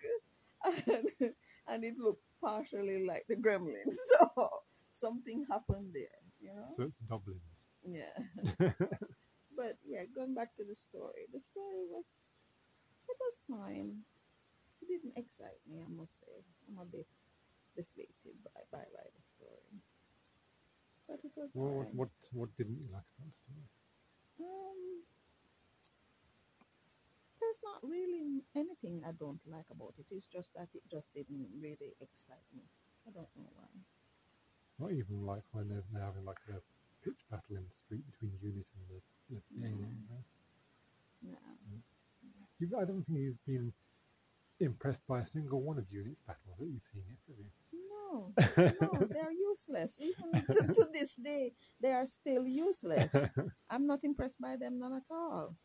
and, 0.64 1.06
and 1.68 1.84
it 1.84 1.94
looked 1.98 2.24
partially 2.42 3.04
like 3.06 3.24
the 3.28 3.36
Gremlins. 3.36 3.96
So 4.18 4.48
something 4.90 5.46
happened 5.50 5.90
there, 5.94 6.20
you 6.40 6.54
know. 6.54 6.68
So 6.72 6.84
it's 6.84 6.98
Doblins. 6.98 7.68
yeah, 7.84 8.14
but 9.56 9.78
yeah, 9.84 10.04
going 10.14 10.34
back 10.34 10.54
to 10.56 10.64
the 10.64 10.74
story, 10.74 11.26
the 11.32 11.40
story 11.40 11.84
was 11.90 12.32
it 13.08 13.16
was 13.20 13.40
fine. 13.48 14.02
It 14.82 14.88
didn't 14.88 15.16
excite 15.16 15.60
me, 15.68 15.80
I 15.82 15.90
must 15.90 16.20
say. 16.20 16.32
I'm 16.68 16.78
a 16.78 16.84
bit 16.86 17.06
deflated 17.76 18.38
by 18.44 18.60
by, 18.72 18.84
by 18.94 19.06
the 19.14 19.22
story, 19.36 19.80
but 21.08 21.20
it 21.24 21.32
was 21.36 21.50
Well, 21.54 21.72
what, 21.72 21.86
fine. 21.86 21.96
what 21.96 22.10
what 22.32 22.54
didn't 22.56 22.78
you 22.80 22.88
like 22.92 23.04
about 23.16 23.26
the 23.28 23.32
story? 23.32 23.64
Um, 24.40 25.02
there's 27.44 27.60
not 27.62 27.80
really 27.84 28.44
anything 28.56 29.02
I 29.04 29.12
don't 29.12 29.40
like 29.46 29.68
about 29.70 29.94
it. 29.98 30.06
It's 30.10 30.26
just 30.26 30.54
that 30.54 30.68
it 30.74 30.82
just 30.90 31.12
didn't 31.12 31.48
really 31.60 31.92
excite 32.00 32.48
me. 32.56 32.64
I 33.06 33.10
don't 33.12 33.28
know 33.36 33.50
why. 33.52 33.68
Not 34.78 34.92
even 34.92 35.26
like 35.26 35.44
when 35.52 35.68
they're, 35.68 35.84
having 36.00 36.24
like 36.24 36.40
a 36.48 36.58
pitch 37.04 37.20
battle 37.30 37.56
in 37.56 37.64
the 37.68 37.74
street 37.74 38.02
between 38.10 38.32
Unit 38.42 38.66
and 38.74 38.84
the, 38.88 39.00
the 39.30 39.40
No. 39.60 39.66
aliens. 39.68 40.08
right? 40.10 40.24
No. 41.22 41.38
Mm. 41.68 41.80
You, 42.58 42.68
I 42.80 42.84
don't 42.84 43.04
think 43.04 43.18
you've 43.18 43.44
been 43.46 43.72
impressed 44.60 45.06
by 45.06 45.20
a 45.20 45.26
single 45.26 45.60
one 45.60 45.78
of 45.78 45.84
Unit's 45.90 46.22
battles 46.22 46.58
that 46.58 46.66
you've 46.66 46.84
seen 46.84 47.02
yet, 47.08 47.18
have 47.28 47.38
you? 47.38 47.50
No, 47.90 48.32
no, 48.80 49.06
they're 49.12 49.32
useless. 49.32 50.00
Even 50.00 50.32
to, 50.46 50.74
to 50.74 50.88
this 50.92 51.14
day, 51.14 51.52
they 51.80 51.92
are 51.92 52.06
still 52.06 52.46
useless. 52.46 53.14
I'm 53.68 53.86
not 53.86 54.04
impressed 54.04 54.40
by 54.40 54.56
them, 54.56 54.78
none 54.78 54.94
at 54.94 55.02
all. 55.10 55.56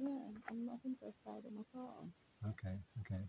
Yeah, 0.00 0.28
I'm 0.50 0.64
not 0.66 0.80
impressed 0.84 1.24
by 1.24 1.40
them 1.44 1.58
at 1.60 1.78
all. 1.78 2.08
okay, 2.50 2.76
okay. 3.02 3.22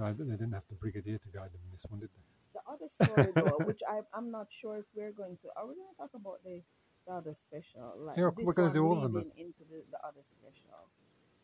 Uh, 0.00 0.12
they 0.16 0.24
didn't 0.38 0.52
have 0.52 0.62
the 0.68 0.76
Brigadier 0.76 1.18
to 1.18 1.28
guide 1.28 1.50
them 1.52 1.60
in 1.66 1.70
this 1.72 1.84
one, 1.88 1.98
did 2.00 2.10
they? 2.14 2.22
The 2.54 2.62
other 2.70 2.88
story, 2.88 3.32
though, 3.34 3.58
which 3.66 3.82
I, 3.88 4.00
I'm 4.14 4.30
not 4.30 4.46
sure 4.50 4.78
if 4.78 4.84
we're 4.94 5.10
going 5.10 5.36
to, 5.42 5.48
are 5.56 5.66
we 5.66 5.74
going 5.74 5.90
to 5.90 5.96
talk 5.98 6.10
about 6.14 6.38
the, 6.44 6.62
the 7.06 7.12
other 7.14 7.34
special? 7.34 7.94
Like 7.98 8.16
Yeah, 8.16 8.30
we're 8.36 8.52
gonna 8.54 8.72
do 8.72 8.86
all 8.86 9.02
of 9.04 9.12
them, 9.12 9.26
into 9.36 9.64
the, 9.68 9.82
the 9.90 9.98
other 10.06 10.22
special. 10.22 10.86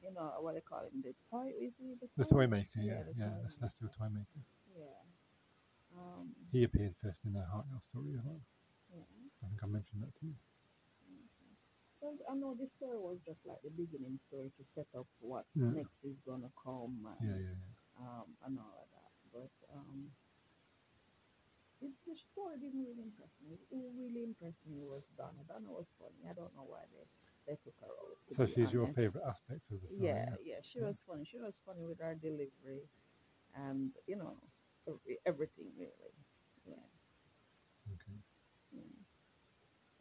You 0.02 0.12
know 0.14 0.30
what 0.38 0.54
they 0.54 0.60
call 0.60 0.84
him? 0.86 1.02
The 1.02 1.14
toy, 1.30 1.50
is 1.58 1.74
he 1.80 1.94
the 2.00 2.06
The 2.16 2.24
toy? 2.24 2.44
Toy 2.44 2.46
Maker, 2.46 2.78
Yeah, 2.78 2.84
yeah, 2.84 3.02
the 3.08 3.14
yeah, 3.18 3.24
Toy 3.24 3.30
the 3.34 3.42
Maker. 3.42 3.48
Celestial 3.48 3.88
Toy 3.88 4.08
Maker. 4.12 4.42
Yeah. 4.76 5.98
Um, 5.98 6.28
He 6.52 6.62
appeared 6.62 6.94
first 7.00 7.24
in 7.24 7.32
the 7.32 7.40
Hartnell 7.40 7.82
story 7.82 8.12
as 8.18 8.24
well. 8.24 8.40
yeah. 8.94 9.02
I 9.42 9.48
think 9.48 9.60
I 9.62 9.66
mentioned 9.66 10.02
that 10.02 10.14
to 10.20 10.26
you. 10.26 10.34
Well, 12.04 12.20
I 12.30 12.34
know 12.36 12.52
this 12.52 12.72
story 12.76 13.00
was 13.00 13.16
just 13.24 13.40
like 13.48 13.64
the 13.64 13.70
beginning 13.72 14.18
story 14.20 14.52
to 14.58 14.62
set 14.64 14.84
up 14.94 15.06
what 15.20 15.46
Yeah. 15.56 15.72
next 15.72 16.04
is 16.04 16.20
gonna 16.20 16.52
come 16.52 17.08
and, 17.08 17.24
Yeah, 17.24 17.40
yeah, 17.40 17.56
um, 17.96 18.36
and 18.44 18.58
all 18.58 18.76
of 18.84 18.88
that. 18.92 19.12
But 19.32 19.52
um, 19.72 20.12
it, 21.80 21.92
the 22.06 22.14
story 22.14 22.58
didn't 22.58 22.84
really 22.84 23.08
impress 23.08 23.32
me. 23.40 23.56
Who 23.70 23.88
really 23.96 24.22
impressed 24.22 24.60
me 24.66 24.84
was 24.84 25.02
Donna. 25.16 25.44
Donna 25.48 25.72
was 25.72 25.90
funny. 25.98 26.28
I 26.28 26.34
don't 26.34 26.54
know 26.54 26.68
why 26.68 26.84
they, 26.92 27.06
they 27.46 27.56
took 27.64 27.72
her 27.80 27.88
out. 27.88 28.18
to 28.28 28.34
So 28.34 28.44
she's 28.44 28.72
your 28.72 28.86
favourite 28.88 29.26
aspect 29.26 29.70
of 29.72 29.80
the 29.80 29.88
story. 29.88 30.08
Yeah, 30.12 30.28
yeah, 30.44 30.60
she 30.60 30.80
was 30.80 31.00
funny. 31.06 31.24
She 31.24 31.38
was 31.38 31.58
funny 31.64 31.86
with 31.86 32.00
her 32.00 32.14
delivery, 32.14 32.84
and 33.54 33.92
you 34.06 34.16
know, 34.16 34.36
everything 35.24 35.72
really. 35.78 36.12
Yeah. 36.68 36.84
Okay. 37.96 38.18
yeah. 38.72 39.03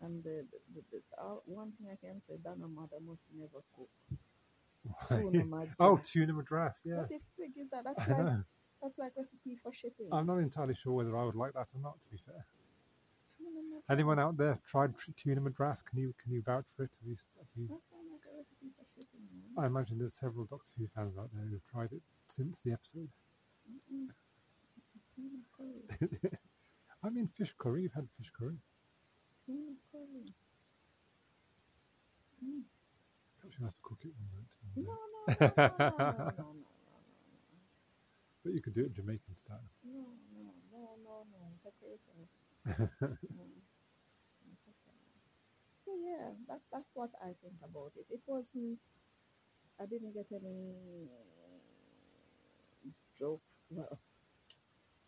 And 0.04 0.24
the, 0.24 0.46
the, 0.52 0.60
the, 0.76 0.82
the 0.92 1.22
uh, 1.22 1.36
one 1.46 1.72
thing 1.74 1.88
I 1.92 1.96
can 1.96 2.22
say, 2.22 2.34
Donna 2.44 2.68
mother 2.68 2.98
must 3.06 3.24
never 3.34 3.64
cook. 3.76 3.90
Oh, 5.80 5.98
tuna 5.98 6.34
madras, 6.34 6.82
yes. 6.84 6.98
What 6.98 7.08
the 7.08 7.16
frig 7.16 7.56
is 7.56 7.70
that? 7.72 7.84
That's 7.86 8.10
like 8.10 8.44
that's 8.82 8.98
like 8.98 9.14
recipe 9.16 9.56
for 9.64 9.72
shitting. 9.72 10.10
I'm 10.12 10.26
not 10.26 10.40
entirely 10.40 10.76
sure 10.76 10.92
whether 10.92 11.16
I 11.18 11.24
would 11.24 11.36
like 11.36 11.54
that 11.54 11.70
or 11.74 11.80
not. 11.82 12.02
To 12.02 12.10
be 12.10 12.18
fair, 12.18 12.46
anyone 13.90 14.20
out 14.20 14.36
there 14.36 14.60
tried 14.68 14.92
tuna 15.16 15.40
madras? 15.40 15.82
Can 15.84 16.00
you 16.00 16.14
can 16.22 16.34
you 16.34 16.42
vouch 16.42 16.66
for 16.76 16.84
it? 16.84 16.92
Have 17.00 17.08
you, 17.08 17.16
have 17.38 17.48
you, 17.56 17.80
like 18.12 18.26
a 18.28 18.36
recipe 18.36 18.72
for 18.76 18.84
shitting. 18.92 19.64
I 19.64 19.68
imagine 19.68 20.00
there's 20.00 20.16
several 20.16 20.46
Doctor 20.46 20.72
Who 20.78 20.88
fans 20.94 21.18
out 21.18 21.30
there 21.34 21.46
who've 21.50 21.66
tried 21.72 21.94
it 21.94 22.02
since 22.28 22.60
the 22.60 22.74
episode. 22.74 23.08
I 27.04 27.10
mean, 27.10 27.28
fish 27.28 27.54
curry. 27.58 27.84
You've 27.84 27.94
had 27.94 28.08
fish 28.18 28.32
curry. 28.38 28.58
Mm. 29.50 29.76
Perhaps 33.40 33.56
you'll 33.60 33.68
have 33.68 33.74
to 33.76 33.82
cook 33.84 34.00
it 34.06 34.14
one 34.18 34.30
night. 34.34 34.52
No, 34.76 34.94
no, 35.14 35.24
no, 35.40 35.54
no, 35.58 35.76
no, 35.78 36.12
no, 36.12 36.34
no, 36.38 36.54
no, 36.54 36.64
but 38.44 38.54
you 38.54 38.62
could 38.62 38.74
do 38.74 38.86
it 38.86 38.94
Jamaican 38.94 39.36
style. 39.36 39.70
no, 39.84 40.06
no, 40.34 40.54
no, 40.72 40.98
no, 41.04 41.26
no, 41.32 41.40
no. 41.64 41.88
Yourself. 41.90 42.30
Mm. 43.34 43.62
Okay. 44.70 44.98
So 45.86 45.92
yeah, 46.00 46.32
that's 46.48 46.68
that's 46.72 46.92
what 46.96 47.12
I 47.22 47.34
think 47.42 47.60
about 47.64 47.94
it. 47.98 48.06
It 48.10 48.22
wasn't. 48.28 48.80
I 49.80 49.86
didn't 49.86 50.14
get 50.14 50.28
any 50.32 51.10
joke. 53.20 53.42
Well, 53.70 54.00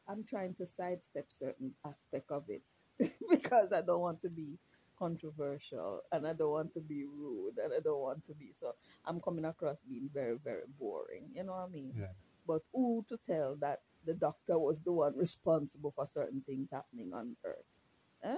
I'm 0.08 0.24
trying 0.24 0.56
to 0.56 0.65
sidestep 0.65 1.27
certain 1.32 1.74
aspect 1.86 2.32
of 2.32 2.50
it 2.50 2.63
because 3.29 3.71
I 3.73 3.81
don't 3.81 4.01
want 4.01 4.21
to 4.21 4.29
be 4.29 4.57
controversial 4.97 6.01
and 6.11 6.25
I 6.25 6.33
don't 6.33 6.51
want 6.51 6.73
to 6.73 6.79
be 6.79 7.03
rude 7.05 7.57
and 7.61 7.73
I 7.73 7.79
don't 7.83 7.99
want 7.99 8.25
to 8.27 8.33
be 8.33 8.51
so. 8.53 8.73
I'm 9.05 9.19
coming 9.19 9.45
across 9.45 9.81
being 9.83 10.09
very 10.13 10.37
very 10.43 10.63
boring. 10.79 11.29
You 11.33 11.43
know 11.43 11.53
what 11.53 11.67
I 11.69 11.71
mean? 11.71 11.93
Yeah. 11.97 12.13
But 12.47 12.61
who 12.73 13.05
to 13.09 13.17
tell 13.25 13.55
that 13.61 13.81
the 14.05 14.13
doctor 14.13 14.57
was 14.59 14.83
the 14.83 14.93
one 14.93 15.17
responsible 15.17 15.91
for 15.95 16.05
certain 16.05 16.41
things 16.45 16.69
happening 16.71 17.11
on 17.13 17.35
Earth? 17.43 17.65
Eh? 18.23 18.37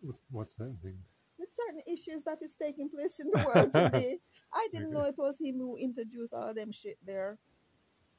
What, 0.00 0.16
what 0.30 0.52
certain 0.52 0.78
things? 0.82 1.18
with 1.38 1.50
certain 1.52 1.82
issues 1.92 2.24
that 2.24 2.38
is 2.42 2.56
taking 2.56 2.88
place 2.88 3.20
in 3.20 3.28
the 3.30 3.38
world 3.38 3.72
today. 3.72 4.18
I 4.52 4.68
didn't 4.72 4.88
Okay. 4.88 4.94
know 4.94 5.04
it 5.04 5.18
was 5.18 5.40
him 5.40 5.58
who 5.58 5.76
introduced 5.76 6.34
all 6.34 6.54
them 6.54 6.72
shit 6.72 6.98
there. 7.04 7.38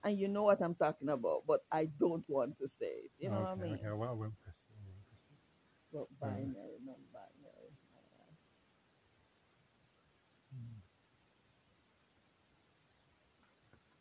And 0.04 0.20
you 0.20 0.28
know 0.28 0.44
what 0.44 0.62
I'm 0.62 0.76
talking 0.76 1.10
about, 1.10 1.44
but 1.48 1.62
I 1.72 1.88
don't 2.00 2.26
want 2.28 2.58
to 2.58 2.68
say 2.68 3.08
it. 3.08 3.12
You 3.20 3.30
know 3.30 3.38
okay, 3.38 3.44
what 3.44 3.52
I 3.52 3.56
mean? 3.56 3.76
Okay, 3.76 3.92
well, 3.96 4.10
I 4.10 4.14
won't 4.14 4.40
press 4.44 4.68
it. 4.70 4.83
I 5.94 5.98
won't 5.98 6.10
press 6.20 6.20
it. 6.20 6.20
But 6.20 6.20
Fair 6.20 6.38
enough. 6.40 6.56
binary, 6.56 6.78
non-binary. 6.86 7.70
yes. 7.72 8.40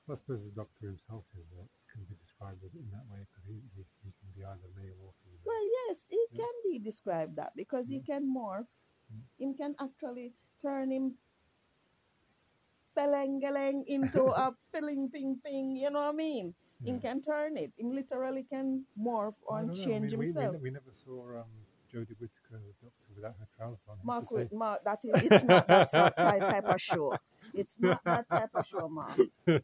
Well, 0.07 0.17
I 0.17 0.19
suppose 0.19 0.45
the 0.45 0.51
Doctor 0.53 0.87
himself 0.87 1.25
is 1.39 1.47
uh, 1.55 1.63
can 1.93 2.03
be 2.09 2.17
described 2.19 2.65
as 2.65 2.75
in 2.75 2.89
that 2.91 3.07
way 3.13 3.21
because 3.29 3.45
he, 3.47 3.61
he, 3.77 3.85
he 4.03 4.11
can 4.19 4.31
be 4.35 4.43
either 4.45 4.69
male 4.75 4.97
or 5.05 5.13
female. 5.23 5.45
Well, 5.45 5.65
yes, 5.87 6.09
he 6.11 6.19
Yeah. 6.33 6.45
can 6.45 6.55
be 6.71 6.79
described 6.79 7.37
that 7.37 7.53
because 7.55 7.89
he 7.89 8.01
can 8.01 8.27
morph. 8.27 8.67
Mm. 9.13 9.23
Him 9.39 9.55
can 9.55 9.73
actually 9.79 10.33
turn 10.61 10.91
him 10.91 11.15
pelengeleng 12.97 13.85
into 13.87 14.25
a 14.27 14.57
pilling 14.75 15.09
ping 15.11 15.39
ping. 15.45 15.77
You 15.77 15.91
know 15.91 16.01
what 16.01 16.15
I 16.15 16.17
mean? 16.17 16.55
Yeah. 16.83 16.93
Him 16.95 17.01
can 17.01 17.23
turn 17.23 17.57
it. 17.57 17.73
He 17.77 17.85
literally 17.85 18.43
can 18.45 18.85
morph 18.99 19.37
or 19.47 19.63
know, 19.63 19.73
I 19.73 19.77
change 19.77 20.11
mean, 20.13 20.19
we- 20.19 20.27
himself. 20.27 20.57
We, 20.57 20.69
we, 20.69 20.71
never 20.71 20.91
saw 20.93 21.41
um, 21.41 21.53
Jodie 21.93 22.19
Whittaker 22.21 22.61
as 22.69 22.75
Doctor 22.83 23.13
without 23.15 23.35
her 23.39 23.47
trousers 23.57 23.87
on. 23.89 24.21
To 24.21 24.27
say- 24.27 24.49
Mark, 24.53 24.83
that 24.85 24.99
is, 25.05 25.23
it's 25.23 25.45
not 25.45 25.67
that 25.69 25.91
type, 25.91 26.41
type 26.41 26.65
of 26.65 26.81
show. 26.81 27.17
It's 27.55 27.79
not 27.81 28.01
that 28.05 28.29
type 28.29 28.51
of 28.55 28.67
show, 28.67 28.89
Mark. 28.89 29.19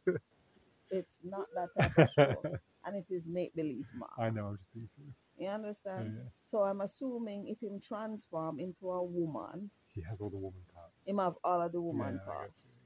It's 0.90 1.18
not 1.22 1.46
that 1.54 1.68
type 1.78 1.98
of 1.98 2.08
show, 2.16 2.42
and 2.86 2.96
it 2.96 3.04
is 3.10 3.28
make 3.28 3.54
believe, 3.54 3.84
Mark. 3.94 4.12
I 4.18 4.30
know, 4.30 4.46
I'm 4.46 4.56
just 4.56 4.72
being 4.72 4.88
silly. 4.94 5.12
You 5.36 5.48
understand? 5.48 6.14
yeah. 6.16 6.22
So 6.46 6.60
I'm 6.62 6.80
assuming 6.80 7.46
if 7.48 7.60
him 7.62 7.78
transform 7.78 8.58
into 8.58 8.90
a 8.90 9.04
woman, 9.04 9.70
He 9.94 10.00
has 10.08 10.18
all 10.20 10.30
the 10.30 10.38
woman 10.38 10.60
parts. 10.74 11.06
him 11.06 11.18
have 11.18 11.34
all 11.44 11.60
of 11.60 11.72
the 11.72 11.78
Yeah, 11.78 11.84
woman 11.84 12.20
I 12.22 12.26
parts. 12.26 12.76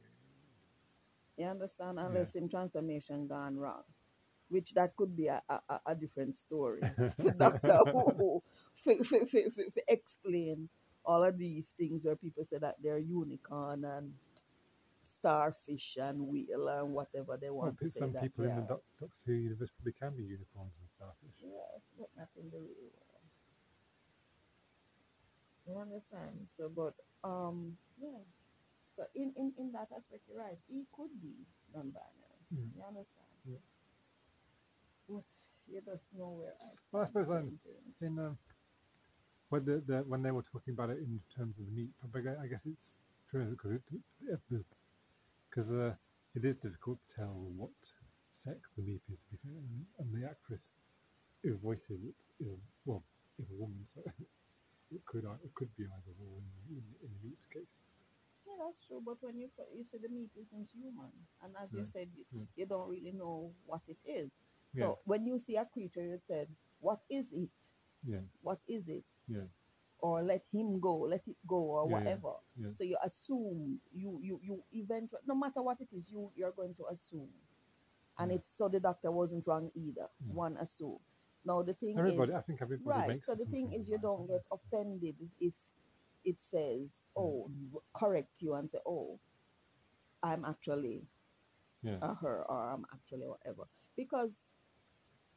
you. 1.39 1.47
Understand? 1.47 1.99
Unless 2.01 2.35
him 2.35 2.49
transformation 2.49 3.27
gone 3.29 3.57
wrong, 3.57 3.83
which 4.53 4.73
that 4.75 4.95
could 4.97 5.17
be 5.17 5.27
a, 5.27 5.43
a, 5.49 5.81
a- 5.87 5.95
different 5.95 6.37
story 6.37 6.83
for 7.19 7.31
Doctor 7.39 7.79
Who 7.91 8.43
for, 8.75 9.05
for, 9.05 9.27
for, 9.27 9.41
for, 9.51 9.65
explain 9.89 10.69
all 11.05 11.25
of 11.25 11.39
these 11.39 11.75
things 11.77 12.05
where 12.05 12.17
people 12.17 12.45
say 12.45 12.59
that 12.59 12.77
they're 12.83 12.99
unicorn 12.99 13.85
and 13.85 14.13
starfish 15.03 15.97
and 16.01 16.21
whale 16.21 16.69
and 16.69 16.93
whatever 16.93 17.39
they 17.41 17.51
Well, 17.51 17.73
want 17.73 17.79
to 17.79 17.89
say 17.89 18.01
some 18.01 18.13
that 18.13 18.23
people 18.23 18.45
in 18.45 18.55
the 18.55 18.63
Doctor 18.63 19.09
Who 19.27 19.33
universe 19.33 19.71
probably 19.77 19.93
can 19.99 20.17
be 20.17 20.25
unicorns 20.25 20.79
and 20.79 20.89
starfish. 20.89 21.37
Yeah, 21.41 21.73
but 21.99 22.09
not 22.17 22.29
in 22.37 22.51
the 22.51 22.59
real 22.59 22.93
world. 22.93 23.27
You 25.67 25.79
understand? 25.81 26.49
So, 26.57 26.69
but 26.69 26.95
um, 27.25 27.77
yeah. 28.01 28.23
So 28.97 29.05
in 29.15 29.33
in 29.37 29.53
in 29.59 29.73
that 29.73 29.89
aspect, 29.95 30.23
you're 30.29 30.39
right. 30.39 30.59
He 30.69 30.85
could 30.93 31.11
be 31.23 31.33
non-binary. 31.75 32.43
Mm. 32.53 32.77
You 32.77 32.83
understand? 32.85 33.33
Yeah. 33.49 33.63
But 35.13 35.25
you 35.69 35.81
just 35.85 36.09
know 36.17 36.31
where 36.41 36.55
I. 36.61 36.71
Well, 36.91 37.03
I 37.03 37.07
suppose 37.07 37.31
I'm- 37.31 37.59
In 38.01 38.19
um, 38.19 38.39
when 39.51 39.65
the, 39.65 39.83
the 39.87 39.99
when 40.09 40.23
they 40.23 40.31
were 40.31 40.43
talking 40.43 40.73
about 40.75 40.91
it 40.91 40.99
in 40.99 41.21
terms 41.37 41.59
of 41.59 41.67
the 41.67 41.73
Meep, 41.73 41.91
but 42.13 42.23
I 42.43 42.47
guess 42.47 42.65
it's 42.67 42.99
true 43.29 43.45
because 43.45 43.73
it, 43.73 43.83
it 44.27 44.41
was 44.51 44.65
because 45.51 45.71
uh, 45.73 45.95
it 46.35 46.45
is 46.45 46.57
difficult 46.57 46.99
to 47.09 47.15
tell 47.15 47.35
what 47.57 47.71
sex 48.31 48.73
the 48.77 48.83
Meep 48.83 49.03
is 49.13 49.21
to 49.21 49.27
be 49.33 49.39
fair, 49.45 49.53
and, 49.53 49.85
and 49.99 50.09
the 50.23 50.27
actress 50.29 50.75
who 51.43 51.57
voices 51.59 52.01
it 52.05 52.15
is 52.45 52.53
a, 52.53 52.57
well 52.87 53.03
is 53.39 53.51
a 53.51 53.55
woman, 53.55 53.85
so 53.85 54.01
it 54.95 55.05
could 55.05 55.25
it 55.45 55.55
could 55.55 55.75
be 55.77 55.85
either 55.85 56.15
or 56.25 56.39
in, 56.71 56.77
in, 56.77 56.83
in 57.05 57.11
the 57.13 57.29
Meep's 57.29 57.47
case. 57.47 57.83
Yeah, 58.47 58.65
that's 58.67 58.87
true. 58.87 59.03
But 59.05 59.19
when 59.21 59.37
you 59.39 59.49
you 59.77 59.85
say 59.85 59.99
the 59.99 60.09
meat 60.09 60.31
isn't 60.41 60.69
human, 60.75 61.13
and 61.45 61.53
as 61.63 61.69
you 61.73 61.85
said, 61.85 62.09
you, 62.17 62.25
you 62.57 62.67
don't 62.67 62.89
really 62.89 63.13
know 63.13 63.53
what 63.67 63.83
it 63.87 63.99
is. 64.05 64.31
Yeah. 64.75 64.85
So 64.85 64.99
when 65.05 65.27
you 65.27 65.39
see 65.39 65.57
a 65.57 65.65
creature, 65.65 66.03
you 66.03 66.19
said, 66.27 66.49
"What 66.81 67.01
is 67.11 67.33
it? 67.33 67.51
Yeah, 68.05 68.21
What 68.43 68.61
is 68.69 68.89
it?" 68.89 69.05
yeah, 69.29 69.47
or 70.01 70.23
let 70.23 70.43
him 70.53 70.81
go, 70.81 70.99
let 71.01 71.27
it 71.29 71.37
go, 71.47 71.57
or 71.57 71.89
Yeah, 71.89 71.93
whatever. 71.95 72.33
yeah. 72.57 72.73
So 72.75 72.85
you 72.85 72.97
assume 73.05 73.81
you 73.93 74.19
you 74.23 74.41
you 74.43 74.63
eventually, 74.73 75.23
no 75.27 75.35
matter 75.35 75.63
what 75.63 75.81
it 75.81 75.93
is, 75.93 76.11
you 76.11 76.31
you're 76.37 76.53
going 76.53 76.75
to 76.77 76.87
assume, 76.93 77.29
and 78.19 78.33
it's 78.33 78.51
so 78.57 78.69
the 78.69 78.81
doctor 78.81 79.11
wasn't 79.11 79.47
wrong 79.47 79.71
either. 79.75 80.09
One 80.27 80.57
assume. 80.59 80.99
Now 81.45 81.63
the 81.63 81.75
thing 81.75 81.99
everybody. 81.99 82.31
is, 82.31 82.37
I 82.37 82.41
think 82.43 82.63
everybody 82.63 82.89
right? 82.99 83.09
makes 83.09 83.27
So 83.27 83.35
the 83.35 83.47
thing 83.47 83.73
is, 83.73 83.89
you 83.89 83.97
about 83.97 84.17
don't 84.19 84.29
get 84.29 84.43
offended 84.53 85.17
if 85.41 85.55
it 86.25 86.41
says, 86.41 87.03
"Oh, 87.17 87.51
correct 87.95 88.31
you," 88.41 88.55
and 88.55 88.71
say, 88.71 88.79
"Oh, 88.87 89.19
I'm 90.23 90.45
actually 90.45 91.03
Yeah. 91.83 91.99
or 92.23 92.71
"I'm 92.73 92.85
actually 92.93 93.27
whatever 93.27 93.65
because 93.97 94.41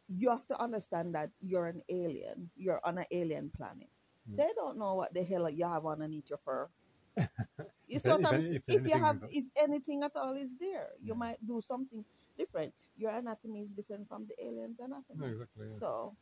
you 0.07 0.29
have 0.29 0.45
to 0.47 0.59
understand 0.61 1.15
that 1.15 1.29
you're 1.41 1.67
an 1.67 1.81
alien 1.89 2.49
you're 2.55 2.81
on 2.83 2.97
an 2.97 3.05
alien 3.11 3.49
planet 3.49 3.89
Mm. 4.29 4.37
they 4.37 4.49
don't 4.55 4.77
know 4.77 4.95
what 4.95 5.13
the 5.13 5.23
hell 5.23 5.49
you 5.49 5.65
have 5.67 5.85
underneath 5.85 6.29
your 6.29 6.39
fur 6.39 6.69
you 7.87 7.99
If 7.99 8.05
what 8.05 8.21
if 8.21 8.25
I'm 8.25 8.39
if 8.41 8.63
if 8.67 8.87
you 8.87 8.97
have 8.97 9.19
if 9.29 9.45
anything 9.57 10.03
at 10.03 10.15
all 10.15 10.35
is 10.35 10.57
there 10.57 10.89
you 11.01 11.13
Yeah. 11.13 11.19
might 11.19 11.39
do 11.45 11.61
something 11.61 12.05
different 12.37 12.73
your 12.97 13.11
anatomy 13.11 13.61
is 13.61 13.73
different 13.73 14.07
from 14.07 14.25
the 14.27 14.35
alien's 14.43 14.79
anatomy 14.79 15.19
No, 15.19 15.25
exactly. 15.27 15.67
Yeah. 15.67 15.77
so 15.79 16.15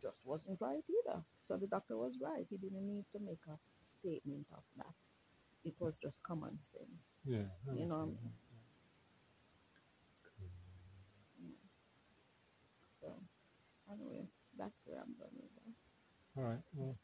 just 0.00 0.24
wasn't 0.24 0.60
right 0.60 0.84
either. 0.88 1.22
So 1.42 1.56
the 1.56 1.66
doctor 1.66 1.96
was 1.96 2.18
right. 2.20 2.46
He 2.48 2.56
didn't 2.56 2.86
need 2.86 3.04
to 3.12 3.18
make 3.20 3.40
a 3.48 3.58
statement 3.82 4.46
of 4.52 4.64
that. 4.76 4.94
It 5.64 5.74
was 5.80 5.96
just 5.98 6.22
common 6.22 6.60
sense. 6.60 7.24
yeah. 7.24 7.44
you 7.74 7.86
know 7.86 7.96
what 7.96 8.02
I 8.02 8.06
okay, 8.06 8.10
mean? 8.10 8.32
yeah, 11.38 11.56
So 13.00 13.22
anyway, 13.92 14.26
that's 14.58 14.82
where 14.86 14.98
I'm 14.98 15.14
done 15.18 15.34
with 15.36 15.50
that. 15.54 16.40
All 16.40 16.44
right. 16.48 16.60
Well, 16.74 16.96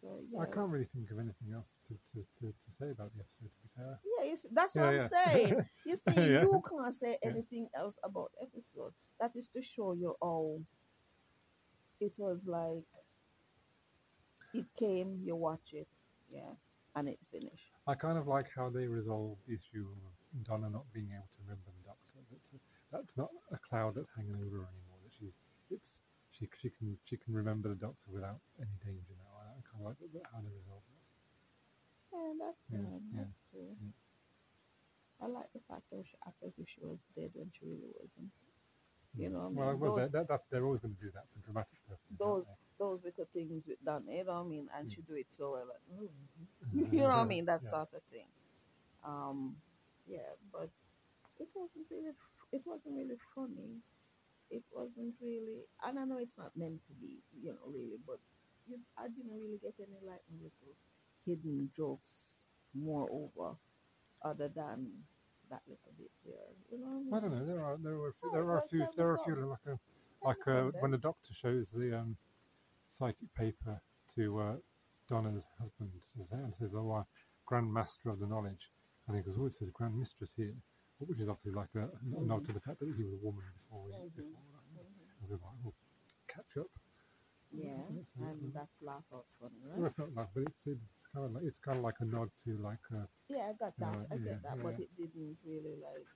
So 0.00 0.18
yeah, 0.32 0.40
I 0.40 0.46
can't 0.46 0.68
really 0.68 0.88
think 0.92 1.10
of 1.12 1.18
anything 1.18 1.52
else 1.54 1.70
to, 1.86 1.94
to, 1.94 2.24
to, 2.40 2.46
to 2.52 2.72
say 2.72 2.90
about 2.90 3.12
the 3.14 3.20
episode. 3.22 3.50
To 3.54 3.62
be 3.62 3.68
fair. 3.76 3.98
yeah, 4.18 4.30
you 4.30 4.36
see, 4.36 4.48
that's 4.52 4.74
what 4.74 4.94
Yeah, 4.94 5.02
I'm 5.02 5.08
saying. 5.08 5.66
You 5.86 5.96
see, 6.08 6.20
you 6.20 6.62
can't 6.68 6.94
say 6.94 7.18
anything 7.22 7.68
else 7.76 7.98
about 8.02 8.32
episode. 8.42 8.92
That 9.20 9.32
is 9.36 9.48
to 9.50 9.62
show 9.62 9.92
you 9.92 10.16
how 10.20 10.58
it 12.00 12.12
was 12.16 12.44
like 12.46 12.82
it 14.54 14.66
came, 14.78 15.20
you 15.24 15.36
watch 15.36 15.70
it, 15.72 15.86
yeah, 16.28 16.52
and 16.94 17.08
it 17.08 17.18
finished. 17.30 17.72
I 17.86 17.94
kind 17.94 18.18
of 18.18 18.26
like 18.28 18.46
how 18.54 18.68
they 18.70 18.86
resolved 18.86 19.40
the 19.46 19.54
issue 19.54 19.86
of 19.90 20.44
Donna 20.44 20.70
not 20.70 20.86
being 20.92 21.10
able 21.12 21.28
to 21.32 21.38
remember 21.42 21.70
the 21.76 21.84
Doctor. 21.88 22.18
That's 22.30 22.50
a, 22.52 22.58
that's 22.92 23.16
not 23.16 23.30
a 23.50 23.58
cloud 23.58 23.94
that's 23.96 24.10
hanging 24.16 24.36
over 24.36 24.62
her 24.64 24.68
anymore. 24.70 24.98
That 25.02 25.12
she's 25.18 25.34
it's 25.70 26.00
she 26.30 26.48
she 26.60 26.70
can 26.70 26.96
she 27.04 27.16
can 27.16 27.34
remember 27.34 27.68
the 27.68 27.80
Doctor 27.80 28.10
without 28.12 28.40
any 28.60 28.76
danger 28.84 29.14
now. 29.18 29.30
I, 29.40 29.58
I 29.58 29.60
kind 29.66 29.82
of 29.82 29.86
like 29.92 29.98
that- 30.00 30.30
how 30.32 30.40
they 30.40 30.52
resolved 30.52 30.86
that. 30.88 31.02
Yeah, 32.12 32.32
that's 32.38 32.62
Yeah, 32.68 32.78
fine. 32.84 33.02
yeah, 33.12 33.24
That's 33.24 33.40
true. 33.50 33.72
yeah. 33.80 33.96
I 35.22 35.26
like 35.30 35.50
the 35.54 35.62
fact 35.68 35.86
that 35.90 36.04
she 36.04 36.16
acted 36.26 36.48
as 36.48 36.58
if 36.58 36.66
she 36.68 36.82
was 36.84 37.00
dead 37.16 37.30
when 37.34 37.50
she 37.54 37.64
really 37.66 37.92
wasn't. 38.00 38.30
You 39.16 39.28
know, 39.30 39.38
what 39.40 39.46
I 39.46 39.50
well, 39.50 39.70
mean, 39.70 39.80
well, 39.80 39.90
those- 39.90 39.96
that, 39.96 40.12
that, 40.12 40.28
that's, 40.28 40.46
they're 40.50 40.64
always 40.64 40.80
going 40.80 40.94
to 40.94 41.00
do 41.00 41.10
that 41.12 41.24
for 41.32 41.40
dramatic 41.44 41.78
purposes. 41.88 42.16
those 42.18 42.44
those 42.78 43.00
little 43.04 43.26
things 43.32 43.66
with 43.66 43.82
Donna, 43.84 44.10
you 44.12 44.24
know 44.24 44.32
what 44.34 44.46
I 44.46 44.48
mean? 44.48 44.68
And 44.76 44.88
Mm. 44.88 44.94
she 44.94 45.02
do 45.02 45.14
it 45.14 45.26
so 45.30 45.52
well, 45.52 45.66
like, 45.68 46.10
they? 46.90 46.96
you 46.96 47.02
know 47.02 47.08
what 47.08 47.18
I 47.18 47.24
mean? 47.24 47.44
That 47.44 47.62
Yeah. 47.62 47.70
sort 47.70 47.92
of 47.94 48.02
thing. 48.10 48.26
Um, 49.04 49.56
yeah, 50.06 50.34
but 50.52 50.70
it 51.40 51.48
wasn't 51.54 51.86
really, 51.90 52.12
it 52.52 52.62
wasn't 52.66 52.96
really 52.96 53.18
funny. 53.34 53.80
It 54.50 54.64
wasn't 54.72 55.14
really, 55.20 55.66
and 55.84 55.98
I 55.98 56.04
know 56.04 56.18
it's 56.18 56.38
not 56.38 56.56
meant 56.56 56.80
to 56.88 56.94
be, 56.94 57.18
you 57.42 57.52
know, 57.52 57.66
really, 57.66 57.98
but 58.06 58.18
you, 58.68 58.78
I 58.98 59.08
didn't 59.08 59.32
really 59.38 59.58
get 59.62 59.74
any 59.80 59.98
like 60.06 60.22
little 60.32 60.74
hidden 61.26 61.70
jokes, 61.76 62.42
moreover, 62.74 63.56
other 64.22 64.48
than 64.48 65.04
that 65.52 65.62
little 65.68 65.92
bit 66.00 66.10
there. 66.24 66.50
You 66.72 66.78
know 66.80 67.04
I? 67.12 67.16
I 67.16 67.20
don't 67.20 67.32
know. 67.36 67.44
There 67.44 67.62
are 67.62 67.76
there 67.76 67.94
are 68.00 68.08
a 68.08 68.12
few, 68.16 68.30
Oh, 68.30 68.34
there 68.34 68.48
are 68.48 68.58
a 68.58 68.68
few 68.68 68.86
there 68.96 69.06
are 69.08 69.14
a 69.20 69.24
few 69.24 69.34
like 69.46 69.66
a 69.68 69.78
like 70.26 70.48
uh, 70.48 70.70
when 70.80 70.90
the 70.90 70.98
doctor 70.98 71.34
shows 71.34 71.70
the 71.70 71.98
um, 71.98 72.16
psychic 72.88 73.28
paper 73.34 73.80
to 74.14 74.38
uh, 74.40 74.56
Donna's 75.08 75.46
husband 75.58 75.90
says 76.00 76.28
that 76.30 76.40
and 76.40 76.54
says, 76.54 76.74
"Oh, 76.74 76.90
uh, 76.90 77.04
Grand 77.46 77.72
Master 77.72 78.08
of 78.08 78.18
the 78.18 78.26
Knowledge," 78.26 78.70
and 79.06 79.16
he 79.16 79.22
goes, 79.22 79.36
"Oh, 79.38 79.46
it 79.46 79.52
says 79.52 79.70
Grand 79.70 79.98
Mistress 79.98 80.32
here," 80.36 80.54
which 80.98 81.20
is 81.20 81.28
obviously 81.28 81.52
like 81.52 81.74
a, 81.76 81.84
a 81.84 82.24
nod 82.24 82.40
Mhm. 82.40 82.46
to 82.46 82.52
the 82.52 82.60
fact 82.60 82.78
that 82.80 82.86
he 82.96 83.04
was 83.04 83.12
a 83.12 83.24
woman 83.24 83.44
before 83.54 83.88
Mhm. 83.88 84.16
before. 84.16 84.40
Mhm. 84.74 84.86
I 85.18 85.22
was 85.22 85.30
like, 85.32 85.40
"Oh, 85.66 85.72
catch 86.28 86.56
up." 86.56 86.70
Yeah, 87.54 87.84
That's 87.94 88.14
and 88.16 88.40
yeah. 88.42 88.48
that's 88.54 88.82
laugh 88.82 89.04
out 89.12 89.26
funny, 89.40 89.60
Well, 89.64 89.82
right? 89.82 89.90
it's 89.90 89.98
not 89.98 90.14
laugh, 90.16 90.28
but 90.34 90.44
it's 90.44 90.66
it's 90.66 91.06
kind 91.12 91.26
of 91.26 91.32
like 91.32 91.44
it's 91.44 91.58
kind 91.58 91.78
of 91.78 91.84
like 91.84 91.96
a 92.00 92.04
nod 92.04 92.30
to 92.44 92.56
like 92.58 92.80
uh, 92.94 93.04
Yeah, 93.28 93.50
I 93.50 93.52
got 93.52 93.74
that. 93.78 93.92
Yeah, 93.92 94.04
I 94.10 94.14
yeah, 94.14 94.24
get 94.24 94.42
that, 94.42 94.62
but 94.62 94.74
yeah. 94.78 94.84
it 94.84 94.90
didn't 94.96 95.36
really 95.44 95.76
like. 95.82 96.06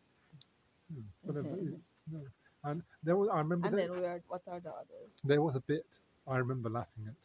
hmm, 0.92 1.06
whatever. 1.22 1.48
Mhm. 1.48 1.80
no. 2.12 2.20
And 2.64 2.82
there 3.04 3.16
was 3.16 3.28
I 3.28 3.38
remember 3.38 3.68
And 3.68 3.78
there, 3.78 3.88
then 3.88 4.00
we 4.00 4.06
are. 4.06 4.22
What 4.28 4.42
are 4.48 4.60
the 4.60 4.70
others? 4.70 5.12
there 5.24 5.42
was 5.42 5.56
a 5.56 5.60
bit 5.60 6.00
I 6.26 6.38
remember 6.38 6.70
laughing 6.70 7.04
at, 7.06 7.22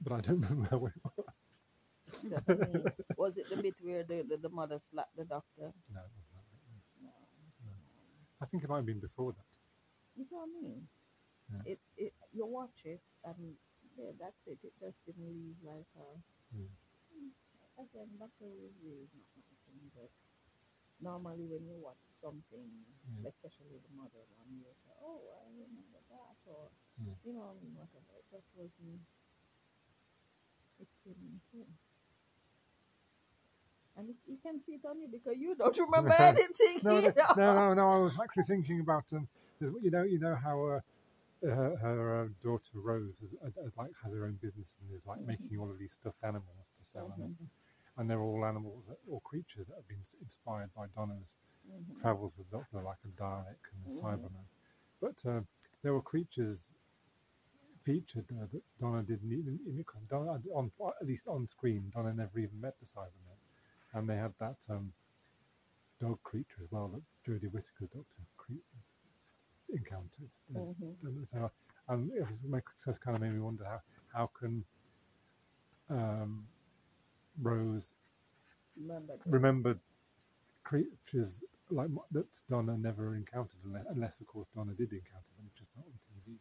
but 0.00 0.12
I 0.14 0.20
don't 0.20 0.40
remember 0.48 0.78
what 0.78 0.92
it 0.94 1.02
was. 1.16 1.62
So, 2.28 2.36
I 2.48 2.52
mean, 2.54 2.84
was 3.16 3.36
it 3.36 3.48
the 3.50 3.56
bit 3.56 3.74
where 3.82 4.04
the, 4.04 4.22
the, 4.28 4.36
the 4.36 4.48
mother 4.48 4.78
slapped 4.78 5.16
the 5.16 5.24
doctor? 5.24 5.72
No, 5.92 6.00
it 6.00 6.12
wasn't 6.14 6.32
that 6.36 6.46
bit. 6.50 6.60
no. 7.02 7.10
No. 7.66 7.72
I 8.40 8.46
think 8.46 8.62
it 8.64 8.68
might 8.70 8.76
have 8.76 8.86
been 8.86 9.00
before 9.00 9.32
that. 9.32 9.46
You 10.16 10.26
know 10.30 10.38
what 10.38 10.48
I 10.48 10.62
mean? 10.62 10.88
Yeah. 11.52 11.72
It, 11.72 11.80
it 11.96 12.12
you 12.32 12.46
watch 12.46 12.82
it 12.84 13.00
and 13.24 13.56
yeah, 13.98 14.12
that's 14.18 14.46
it. 14.46 14.58
It 14.64 14.72
just 14.80 15.04
didn't 15.06 15.28
leave 15.28 15.60
like 15.62 15.88
a. 15.96 16.08
Mm. 16.56 16.68
Again, 17.78 18.08
Doctor 18.20 18.46
really 18.48 19.00
is 19.04 19.10
not 19.16 19.32
my 19.36 19.56
thing, 19.64 19.82
but 19.96 20.10
normally 21.00 21.46
when 21.48 21.64
you 21.66 21.76
watch 21.80 22.00
something, 22.12 22.68
Yeah. 23.20 23.28
especially 23.30 23.78
the 23.80 23.92
mother 23.96 24.22
one, 24.36 24.48
you 24.52 24.64
say, 24.84 24.92
"Oh, 25.02 25.20
I 25.40 25.48
remember 25.52 26.00
that," 26.10 26.36
or 26.46 26.70
Mm. 27.00 27.16
you 27.24 27.32
know, 27.34 27.50
I 27.50 27.54
mean, 27.60 27.74
whatever. 27.76 28.12
It 28.18 28.26
just 28.30 28.48
wasn't. 28.54 29.00
It 30.78 30.88
yeah. 31.52 31.64
And 33.96 34.08
it, 34.10 34.16
you 34.26 34.38
can 34.42 34.60
see 34.60 34.72
it 34.72 34.84
on 34.88 35.00
you 35.00 35.08
because 35.10 35.36
you 35.38 35.54
don't 35.54 35.76
remember 35.78 36.12
anything. 36.18 36.80
No, 36.82 37.00
no, 37.00 37.12
no, 37.36 37.54
no, 37.54 37.74
no. 37.74 37.90
I 37.90 37.98
was 37.98 38.18
actually 38.22 38.44
thinking 38.44 38.80
about 38.80 39.04
um. 39.12 39.28
There's, 39.60 39.72
you 39.82 39.90
know, 39.90 40.02
you 40.02 40.18
know 40.18 40.34
how 40.34 40.64
uh, 40.66 40.80
her, 41.42 41.76
her 41.76 42.24
uh, 42.24 42.28
daughter 42.42 42.74
Rose 42.74 43.20
is, 43.22 43.34
uh, 43.44 43.50
like 43.76 43.90
has 44.02 44.12
her 44.12 44.24
own 44.26 44.38
business 44.42 44.76
and 44.80 44.94
is 44.96 45.06
like 45.06 45.20
Mhm. 45.20 45.26
making 45.26 45.58
all 45.58 45.70
of 45.70 45.78
these 45.78 45.92
stuffed 45.94 46.22
animals 46.24 46.70
to 46.76 46.84
sell 46.84 47.06
and 47.12 47.22
Mhm. 47.22 47.24
everything. 47.24 47.50
And 47.96 48.08
they're 48.10 48.20
all 48.20 48.44
animals 48.44 48.86
that, 48.88 48.98
or 49.08 49.20
creatures 49.22 49.68
that 49.68 49.76
have 49.76 49.88
been 49.88 50.02
inspired 50.22 50.72
by 50.74 50.86
Donna's 50.88 51.36
Mhm. 51.68 51.96
travels 52.00 52.32
with 52.36 52.50
Doctor, 52.50 52.82
like 52.82 52.98
a 53.04 53.08
Dalek 53.08 53.58
and 53.74 53.86
a 53.86 53.88
Mhm. 53.88 54.00
Cyberman. 54.02 54.46
But 55.00 55.26
uh, 55.26 55.42
there 55.82 55.94
were 55.94 56.02
creatures 56.02 56.74
featured 57.82 58.26
uh, 58.32 58.46
that 58.52 58.62
Donna 58.78 59.02
didn't 59.02 59.32
even 59.32 59.58
because 59.76 60.00
Donna 60.02 60.40
on 60.54 60.70
at 61.00 61.06
least 61.06 61.26
on 61.28 61.46
screen 61.48 61.90
Donna 61.90 62.14
never 62.14 62.38
even 62.38 62.60
met 62.60 62.78
the 62.78 62.86
Cybermen, 62.86 63.38
and 63.92 64.08
they 64.08 64.16
had 64.16 64.32
that 64.38 64.58
um, 64.70 64.92
dog 65.98 66.22
creature 66.22 66.62
as 66.62 66.70
well 66.70 66.88
that 66.88 67.02
Jodie 67.30 67.50
Whittaker's 67.50 67.88
Doctor 67.88 68.22
cre- 68.36 68.66
encountered. 69.70 70.30
And 70.54 71.26
so, 71.26 71.50
and 71.88 72.10
it 72.12 72.20
was 72.20 72.38
make, 72.48 72.64
just 72.84 73.00
kind 73.00 73.16
of 73.16 73.22
made 73.22 73.32
me 73.32 73.40
wonder 73.40 73.64
how 73.64 73.80
how 74.12 74.30
can 74.38 74.64
um, 75.90 76.46
Rose 77.40 77.94
Remember 79.26 79.78
creatures 80.64 81.42
like 81.70 81.90
that 82.12 82.26
Donna 82.48 82.76
never 82.78 83.14
encountered, 83.16 83.60
unless, 83.64 83.84
unless 83.90 84.20
of 84.20 84.26
course 84.26 84.48
Donna 84.54 84.72
did 84.74 84.92
encounter 84.92 85.32
them, 85.36 85.50
just 85.56 85.70
not 85.76 85.86
on 85.86 85.92
TV. 86.00 86.36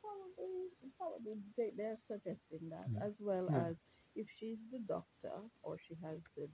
Probably, 0.00 0.68
probably 0.98 1.34
they, 1.56 1.70
they're 1.76 1.98
suggesting 2.06 2.68
that 2.70 2.88
Yeah. 2.92 3.04
as 3.06 3.14
well 3.20 3.48
Yeah. 3.50 3.68
as 3.68 3.76
if 4.14 4.28
she's 4.38 4.66
the 4.70 4.80
doctor 4.80 5.32
or 5.62 5.78
she 5.78 5.94
has 6.02 6.20
the 6.36 6.48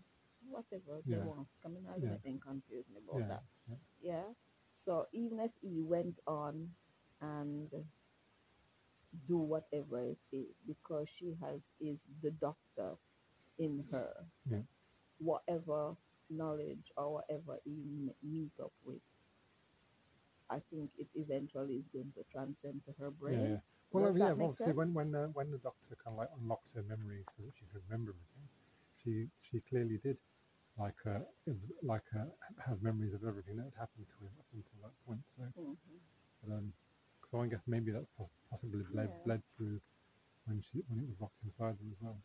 whatever 0.48 1.02
they 1.06 1.18
want. 1.18 1.48
I 1.64 1.68
mean, 1.68 1.86
I 1.88 1.96
Yeah. 1.98 2.10
anything 2.10 2.40
confuse 2.40 2.88
me 2.90 3.00
about 3.06 3.28
that. 3.28 3.42
yeah. 4.00 4.24
So 4.78 5.08
even 5.12 5.40
if 5.40 5.50
he 5.60 5.82
went 5.82 6.20
on 6.28 6.68
and 7.20 7.68
do 9.26 9.36
whatever 9.38 10.04
it 10.04 10.18
is 10.32 10.54
because 10.66 11.06
she 11.18 11.34
has 11.42 11.70
is 11.80 12.06
the 12.22 12.30
doctor 12.30 12.94
in 13.58 13.84
her, 13.90 14.24
Yeah. 14.48 14.62
whatever 15.18 15.96
knowledge 16.30 16.92
or 16.96 17.14
whatever 17.14 17.58
he 17.64 18.12
meet 18.22 18.52
up 18.62 18.72
with. 18.84 19.00
I 20.48 20.60
think 20.70 20.90
it 20.96 21.08
eventually 21.14 21.74
is 21.76 21.88
going 21.92 22.12
to 22.16 22.24
transcend 22.30 22.84
to 22.84 22.92
her 23.00 23.10
brain. 23.10 23.40
Yeah, 23.40 23.48
yeah. 23.48 23.60
Well, 23.90 24.06
Does 24.06 24.18
yeah, 24.18 24.30
obviously, 24.30 24.72
when 24.72 24.94
when 24.94 25.14
uh, 25.14 25.26
when 25.34 25.50
the 25.50 25.58
doctor 25.58 25.96
kind 26.04 26.14
of 26.14 26.18
like 26.18 26.30
unlocked 26.40 26.70
her 26.76 26.82
memory 26.84 27.24
so 27.36 27.42
that 27.42 27.52
she 27.58 27.64
could 27.66 27.82
remember 27.88 28.12
everything, 28.12 28.48
she 29.02 29.28
she 29.42 29.60
clearly 29.60 29.98
did, 29.98 30.18
like 30.78 30.94
uh, 31.06 31.20
it 31.46 31.54
was 31.58 31.70
like 31.82 32.02
uh, 32.14 32.24
have 32.66 32.82
memories 32.82 33.14
of 33.14 33.24
everything 33.24 33.56
that 33.56 33.64
had 33.64 33.74
happened 33.78 34.06
to 34.08 34.16
him 34.24 34.32
up 34.38 34.46
until 34.54 34.78
that 34.82 34.94
point. 35.06 35.20
So, 35.26 35.42
Mhm. 35.58 35.76
but, 36.42 36.52
um, 36.54 36.72
so 37.24 37.40
I 37.42 37.46
guess 37.48 37.62
maybe 37.66 37.90
that's 37.90 38.08
poss- 38.16 38.30
possibly 38.50 38.82
bled 38.92 39.10
Yeah. 39.10 39.22
bled 39.24 39.42
through 39.56 39.80
when 40.46 40.60
she 40.62 40.78
when 40.88 41.00
it 41.00 41.08
was 41.08 41.20
locked 41.20 41.42
inside 41.44 41.78
them 41.78 41.90
as 41.92 42.00
well. 42.00 42.16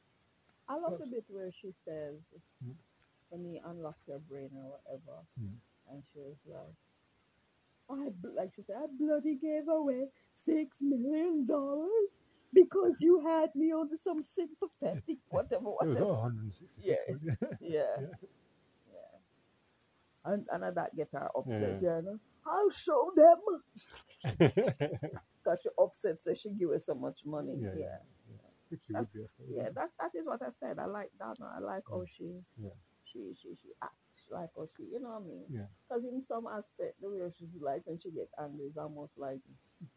I 0.68 0.76
love 0.78 0.92
But- 0.92 1.00
the 1.02 1.08
bit 1.08 1.26
where 1.30 1.52
she 1.52 1.72
says, 1.72 2.34
Mm. 2.64 2.76
when 3.30 3.44
he 3.44 3.58
unlocked 3.58 4.08
her 4.08 4.20
brain 4.20 4.52
or 4.56 4.70
whatever, 4.78 5.26
Mm. 5.40 5.58
and 5.90 6.04
she 6.12 6.20
was 6.20 6.38
like, 6.46 6.76
I 7.90 8.14
like 8.24 8.54
she 8.54 8.62
said, 8.64 8.78
I 8.78 8.88
bloody 8.88 9.36
gave 9.36 9.68
away 9.68 10.12
six 10.34 10.82
million 10.82 11.46
dollars. 11.46 12.10
because 12.54 13.02
you 13.02 13.20
had 13.20 13.56
me 13.56 13.74
on 13.74 13.98
some 13.98 14.22
sympathetic 14.22 15.18
whatever 15.32 15.70
It 15.82 15.88
was 15.88 16.00
whatever. 16.00 16.14
166 16.14 17.04
Yeah. 17.20 17.58
Yeah. 17.60 17.98
Yeah. 18.00 18.08
And 20.26 20.46
and 20.52 20.78
that 20.78 20.96
get 20.96 21.10
her 21.14 21.30
upset, 21.36 21.80
Yeah. 21.82 21.96
yeah. 21.96 22.02
no? 22.04 22.20
I'll 22.46 22.70
show 22.72 23.12
them. 23.16 23.40
Because 25.44 25.60
she 25.62 25.70
upset 25.78 26.24
so 26.24 26.34
she 26.34 26.50
give 26.52 26.70
her 26.70 26.80
so 26.80 26.96
much 26.96 27.26
money. 27.26 27.56
Yeah, 27.60 27.74
Yeah. 27.76 27.98
yeah. 28.32 28.78
That's- 28.92 29.12
Yeah, 29.50 29.70
that 29.76 29.92
that 30.00 30.12
is 30.16 30.26
what 30.26 30.42
I 30.42 30.50
said. 30.52 30.80
I 30.80 30.86
like 30.86 31.12
Donna. 31.20 31.52
I 31.56 31.60
like 31.60 31.84
how 31.90 32.04
she 32.06 32.40
Yeah. 32.58 32.70
she 33.04 33.34
she 33.40 33.50
she 33.62 33.70
acts 33.82 34.26
like 34.32 34.50
how 34.56 34.66
she 34.76 34.84
you 34.84 35.00
know 35.02 35.10
what 35.10 35.24
I 35.24 35.28
mean? 35.28 35.46
Yeah. 35.50 35.68
Because 35.88 36.06
in 36.06 36.22
some 36.22 36.48
aspect 36.48 37.02
the 37.02 37.10
way 37.10 37.20
she's 37.38 37.54
like 37.62 37.82
when 37.86 38.00
she 38.00 38.10
get 38.12 38.30
angry 38.42 38.66
is 38.68 38.78
almost 38.78 39.18
like 39.18 39.42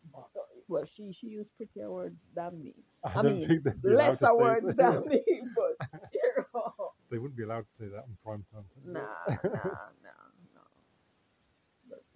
well 0.69 0.85
she 0.85 1.13
she 1.13 1.29
used 1.29 1.57
prettier 1.57 1.91
words 1.91 2.29
than 2.35 2.61
me. 2.63 2.75
I, 3.05 3.21
I 3.21 3.23
mean, 3.23 3.47
think 3.47 3.63
they'd 3.65 3.81
be 3.83 3.89
allowed 3.91 3.97
to 4.19 4.27
Lesser 4.27 4.37
words 4.37 4.75
that. 4.75 4.77
than 4.77 5.09
me, 5.09 5.23
but 5.55 6.01
you 6.13 6.33
know 6.53 6.93
They 7.09 7.19
wouldn't 7.19 7.37
be 7.37 7.45
allowed 7.45 7.69
to 7.69 7.73
say 7.73 7.87
that 7.87 8.03
on 8.03 8.17
prime 8.25 8.45
time. 8.53 8.65
Nah, 8.85 9.01
nah, 9.45 9.89
nah, 10.03 10.06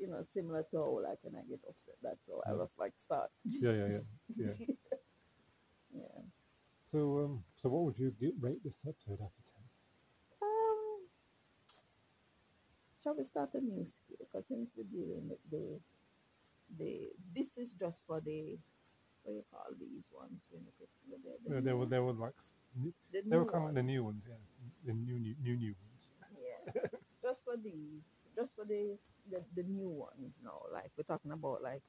you 0.00 0.08
know, 0.08 0.24
similar 0.32 0.64
to 0.70 0.76
how 0.78 1.00
like 1.04 1.18
when 1.22 1.36
I 1.36 1.44
get 1.48 1.60
upset, 1.68 1.94
that's 2.02 2.28
how 2.28 2.40
I 2.50 2.54
was 2.56 2.74
like 2.78 2.92
start. 2.96 3.30
Yeah, 3.44 3.72
yeah, 3.72 3.86
yeah. 3.88 3.98
yeah. 4.36 4.76
yeah. 5.94 6.22
So, 6.80 6.98
um, 7.24 7.44
so 7.56 7.68
what 7.68 7.82
would 7.84 7.98
you 7.98 8.10
gi- 8.18 8.32
rate 8.40 8.64
this 8.64 8.84
episode 8.88 9.20
out 9.22 9.36
of 9.36 9.44
ten? 9.44 9.62
Um, 10.42 11.06
shall 13.02 13.14
we 13.16 13.24
start 13.24 13.50
a 13.54 13.60
new 13.60 13.84
skill? 13.84 14.16
Because 14.18 14.48
since 14.48 14.72
we're 14.76 14.84
dealing 14.84 15.28
with 15.28 15.38
the, 15.50 15.78
the 16.78 17.10
this 17.36 17.58
is 17.58 17.72
just 17.72 18.06
for 18.06 18.20
the 18.20 18.58
what 19.22 19.32
do 19.32 19.36
you 19.36 19.44
call 19.52 19.66
these 19.78 20.08
ones 20.12 20.48
when 20.50 20.64
the 20.64 20.72
Christmas 20.72 21.20
the, 21.22 21.50
the, 21.50 21.54
Yeah, 21.56 21.60
they 21.60 21.72
were, 21.74 21.86
they 21.86 21.98
were 21.98 22.12
like, 22.14 22.32
the 23.12 23.20
they 23.28 23.36
were 23.36 23.44
kind 23.44 23.64
of 23.64 23.68
like 23.68 23.74
the 23.74 23.82
new 23.82 24.04
ones, 24.04 24.24
yeah, 24.26 24.34
the 24.86 24.94
new, 24.94 25.18
new, 25.18 25.34
new, 25.42 25.56
new 25.56 25.74
ones. 25.76 26.12
Yeah, 26.40 26.82
just 27.22 27.44
for 27.44 27.56
these, 27.56 28.02
just 28.36 28.54
for 28.56 28.64
the, 28.64 28.96
the 29.30 29.42
the 29.54 29.62
new 29.64 29.88
ones 29.88 30.40
now. 30.44 30.62
Like 30.72 30.90
we're 30.96 31.04
talking 31.04 31.32
about 31.32 31.62
like 31.62 31.82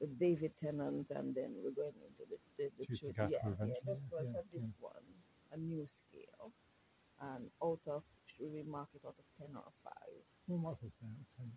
the 0.00 0.06
David 0.06 0.52
Tennant, 0.60 1.10
and 1.10 1.34
then 1.34 1.54
we're 1.62 1.70
going 1.74 1.98
into 2.06 2.24
the 2.28 2.38
the, 2.56 2.70
the 2.78 2.86
yeah, 3.30 3.38
yeah, 3.66 3.74
just 3.86 4.08
for, 4.08 4.22
yeah, 4.22 4.32
for 4.32 4.44
this 4.52 4.74
one, 4.78 5.06
a 5.52 5.56
new 5.56 5.86
scale, 5.86 6.52
and 7.20 7.50
out 7.62 7.80
of 7.86 8.02
should 8.26 8.52
we 8.52 8.62
mark 8.62 8.88
it 8.94 9.02
out 9.06 9.16
of 9.18 9.24
ten 9.38 9.54
or 9.56 9.70
five? 9.82 10.22
We 10.46 10.56
might 10.56 10.78
as 10.84 10.92
well 11.00 11.10
out 11.10 11.20
of 11.20 11.36
ten. 11.36 11.50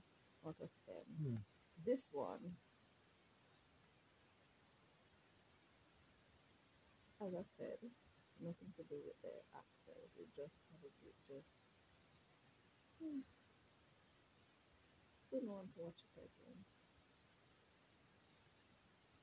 Out 0.45 0.59
of 0.61 0.69
ten. 0.85 1.05
Yeah. 1.21 1.37
This 1.85 2.09
one, 2.11 2.41
as 7.25 7.33
I 7.33 7.45
said, 7.45 7.77
nothing 8.41 8.73
to 8.77 8.83
do 8.89 8.97
with 9.05 9.17
the 9.21 9.33
actors. 9.53 10.09
It 10.17 10.27
just 10.35 10.57
probably 10.69 11.13
just 11.29 11.60
hmm, 13.01 13.19
didn't 15.31 15.49
want 15.49 15.73
to 15.73 15.79
watch 15.81 16.01
it 16.15 16.19
again. 16.21 16.57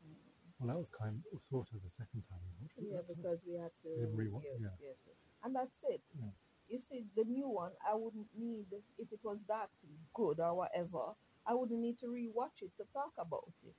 Um, 0.04 0.16
Well, 0.58 0.68
that 0.74 0.78
was 0.78 0.90
kind 0.90 1.22
of 1.32 1.42
sort 1.42 1.68
of 1.74 1.82
the 1.82 1.88
second 1.88 2.22
time 2.28 2.40
we 2.42 2.52
watched 2.60 2.78
it. 2.78 2.86
yeah, 2.90 3.02
because 3.06 3.38
we 3.46 3.54
had 3.54 3.70
to. 3.82 3.90
We 3.94 4.02
had 4.02 4.12
rewa- 4.14 4.42
yes, 4.44 4.58
yeah. 4.60 4.76
yes. 4.82 4.96
And 5.44 5.54
that's 5.54 5.84
it. 5.88 6.02
Yeah. 6.18 6.34
You 6.68 6.78
see, 6.78 7.06
the 7.16 7.24
new 7.24 7.48
one, 7.48 7.72
I 7.86 7.94
wouldn't 7.94 8.26
need 8.36 8.66
if 8.98 9.12
it 9.12 9.20
was 9.22 9.44
that 9.46 9.70
good 10.12 10.40
or 10.40 10.54
whatever. 10.54 11.14
I 11.46 11.54
wouldn't 11.54 11.80
need 11.80 11.98
to 12.00 12.06
rewatch 12.06 12.60
it 12.60 12.72
to 12.76 12.84
talk 12.92 13.12
about 13.16 13.52
it. 13.64 13.74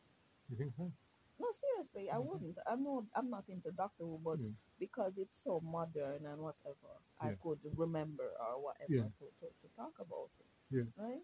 You 0.49 0.57
think 0.57 0.73
so? 0.75 0.91
No, 1.39 1.47
seriously, 1.51 2.09
I 2.11 2.17
Okay. 2.17 2.27
wouldn't. 2.27 2.57
I 2.67 2.75
know 2.75 3.05
I'm 3.15 3.29
not 3.29 3.45
into 3.49 3.71
Doctor 3.71 4.03
Who, 4.03 4.19
but 4.23 4.39
Yeah. 4.39 4.51
because 4.79 5.17
it's 5.17 5.37
so 5.43 5.61
modern 5.61 6.25
and 6.25 6.41
whatever, 6.41 6.93
I 7.19 7.31
could 7.41 7.59
remember 7.75 8.29
or 8.39 8.61
whatever 8.61 8.89
Yeah. 8.93 9.09
to, 9.19 9.25
to, 9.39 9.47
to 9.47 9.67
talk 9.75 9.99
about 9.99 10.31
it. 10.39 10.47
Yeah. 10.71 10.85
Right? 10.97 11.23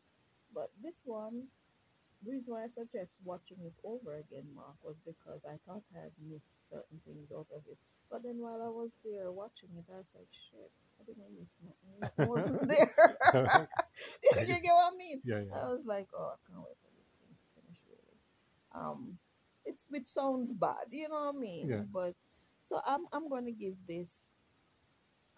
But 0.53 0.71
this 0.81 1.03
one, 1.05 1.47
the 2.23 2.31
reason 2.31 2.53
why 2.53 2.63
I 2.65 2.69
suggest 2.69 3.17
watching 3.23 3.59
it 3.61 3.73
over 3.83 4.15
again, 4.17 4.47
Mark, 4.55 4.75
was 4.83 4.97
because 5.05 5.41
I 5.45 5.57
thought 5.67 5.83
I 5.95 6.03
had 6.05 6.13
missed 6.19 6.69
certain 6.69 6.99
things 7.05 7.31
out 7.31 7.47
of 7.55 7.63
it. 7.69 7.77
But 8.09 8.23
then 8.23 8.39
while 8.39 8.61
I 8.61 8.69
was 8.69 8.91
there 9.03 9.31
watching 9.31 9.69
it, 9.77 9.85
I 9.91 10.01
said, 10.13 10.27
shit, 10.31 10.71
I 10.99 11.03
didn't 11.05 11.31
miss 11.37 11.51
nothing. 11.61 12.11
I 12.19 12.25
wasn't 12.25 12.67
there. 12.67 12.91
you 14.47 14.61
get 14.61 14.73
what 14.73 14.93
I 14.93 14.97
mean? 14.97 15.21
Yeah, 15.25 15.41
yeah. 15.41 15.55
I 15.55 15.67
was 15.73 15.83
like, 15.85 16.07
oh, 16.17 16.33
I 16.33 16.37
can't 16.47 16.63
wait 16.63 16.77
for 16.81 16.91
this 16.99 17.13
thing 17.19 17.31
to 17.35 17.45
finish, 17.61 17.79
really. 17.89 18.17
Um, 18.73 19.17
it's 19.65 19.87
which 19.89 20.07
sounds 20.07 20.51
bad, 20.51 20.85
you 20.91 21.09
know 21.09 21.25
what 21.31 21.35
I 21.35 21.39
mean? 21.39 21.69
Yeah. 21.69 21.83
But 21.91 22.13
so 22.63 22.79
I'm 22.85 23.05
I'm 23.13 23.29
going 23.29 23.45
to 23.45 23.51
give 23.51 23.75
this 23.87 24.33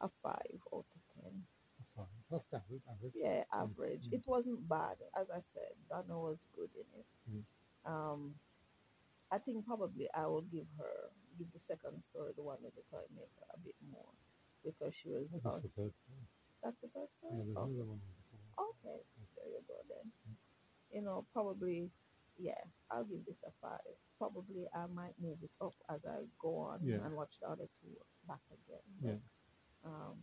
a 0.02 0.08
five 0.10 0.62
out 0.74 0.86
of 0.94 1.02
ten. 1.16 1.44
That's 2.30 2.48
average. 2.54 2.82
average. 2.92 3.13
Yeah, 3.16 3.44
average. 3.54 4.06
mm. 4.10 4.13
It 4.13 4.24
wasn't 4.28 4.68
bad, 4.68 4.98
as 5.20 5.28
I 5.32 5.40
said. 5.40 5.74
Donna 5.90 6.20
was 6.20 6.46
good 6.56 6.70
in 6.76 6.86
it. 7.00 7.08
Mm. 7.32 7.44
Um, 7.92 8.36
I 9.32 9.38
think 9.40 9.66
probably 9.66 10.08
I 10.13 10.26
will 10.28 10.42
give 10.44 10.68
her 10.78 11.10
give 11.40 11.48
the 11.54 11.60
second 11.60 12.02
story, 12.02 12.34
the 12.36 12.44
one 12.44 12.58
with 12.62 12.76
the 12.76 12.84
toy 12.92 13.04
maker, 13.16 13.48
a 13.54 13.58
bit 13.60 13.76
more 13.92 14.12
because 14.63 14.94
she 14.94 15.10
was. 15.10 15.26
Oh, 15.34 15.40
That's 15.44 15.62
the 15.63 15.70
third 15.70 15.94
story. 15.96 16.24
that's 16.63 16.82
the 16.82 16.88
third 16.90 17.12
story. 17.12 17.34
Yeah, 17.38 17.44
there's 17.46 17.58
Oh. 17.58 17.63
another 17.66 17.86
one 17.90 18.02
before. 18.04 18.76
Okay, 18.76 19.00
there 19.36 19.48
you 19.50 19.62
go 19.68 19.76
then. 19.90 20.12
You 20.92 21.02
know, 21.02 21.26
probably, 21.34 21.90
yeah, 22.38 22.62
I'll 22.91 23.04
give 23.06 23.26
this 23.26 23.43
a 23.45 23.52
five. 23.62 23.80
Probably 24.17 24.65
I 24.73 24.86
might 24.88 25.13
move 25.21 25.38
it 25.43 25.52
up 25.62 25.76
as 25.89 26.06
I 26.06 26.26
go 26.39 26.58
on 26.73 26.80
Yeah. 26.84 27.06
and 27.06 27.15
watch 27.15 27.38
the 27.41 27.47
other 27.50 27.67
two 27.82 27.93
back 28.28 28.41
again. 28.50 28.86
Yeah. 29.02 29.19
Um, 29.86 30.17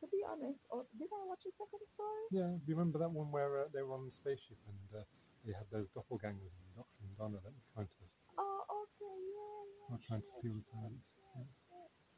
to 0.00 0.06
be 0.08 0.22
honest, 0.24 0.62
oh, 0.70 0.86
did 0.98 1.08
I 1.10 1.26
watch 1.26 1.42
the 1.44 1.52
second 1.52 1.82
story? 1.86 2.26
Yeah, 2.30 2.54
do 2.56 2.66
you 2.66 2.76
remember 2.76 2.98
that 3.00 3.10
one 3.10 3.30
where 3.32 3.62
uh, 3.62 3.68
they 3.72 3.82
were 3.82 3.94
on 3.94 4.06
the 4.06 4.12
spaceship 4.12 4.58
and 4.68 5.00
uh, 5.00 5.04
they 5.44 5.52
had 5.52 5.66
those 5.72 5.88
doppelgangers 5.90 6.54
the 6.54 6.70
Doctor 6.76 7.02
and 7.02 7.16
Donna 7.18 7.38
that 7.42 7.50
were 7.50 7.68
trying 7.74 7.86
to 7.88 7.94
Oh, 8.38 8.62
okay, 8.68 9.16
yeah, 9.34 9.62
yeah. 9.90 10.06
Trying 10.06 10.22
to 10.22 10.30
steal 10.38 10.54
the 10.54 10.62
sure, 10.70 10.92
yeah, 11.34 11.42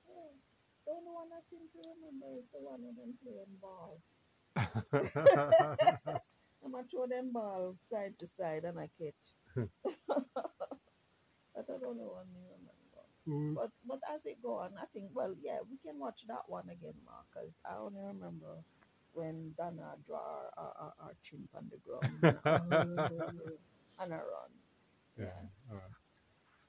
yeah. 0.08 0.30
The 0.84 0.92
only 0.92 1.12
one 1.14 1.30
I 1.32 1.40
seem 1.48 1.64
to 1.72 1.78
remember 1.88 2.26
is 2.36 2.44
the 2.52 2.60
one 2.60 2.84
of 2.84 2.96
them 2.96 3.14
playing 3.22 3.56
ball. 3.62 4.02
I'm 6.62 6.72
gonna 6.72 6.84
throw 6.90 7.06
them 7.06 7.32
ball 7.32 7.76
side 7.88 8.18
to 8.18 8.26
side 8.26 8.64
and 8.64 8.78
I 8.78 8.88
catch. 9.00 9.14
That's 11.54 11.68
the 11.68 11.86
only 11.86 12.04
one 12.06 12.26
I 12.32 12.42
remember. 12.56 13.02
Mm, 13.28 13.54
But 13.54 13.70
but 13.86 14.00
as 14.14 14.24
it 14.26 14.38
go 14.42 14.54
on, 14.58 14.72
I 14.80 14.86
think 14.92 15.10
well 15.14 15.34
yeah 15.42 15.58
we 15.70 15.76
can 15.84 15.98
watch 15.98 16.24
that 16.28 16.44
one 16.48 16.68
again, 16.70 16.94
Mark, 17.04 17.26
because 17.32 17.52
I 17.68 17.76
only 17.76 18.00
remember 18.00 18.62
when 19.12 19.54
Donna 19.58 19.94
draw 20.06 20.46
our, 20.56 20.72
our, 20.78 20.92
our, 21.02 21.12
chimp 21.22 21.50
on 21.54 21.68
the 21.70 21.78
ground 21.82 22.22
and 23.98 24.14
I 24.14 24.16
run. 24.32 24.52
yeah, 25.18 25.42
all 25.68 25.76
right. 25.76 25.96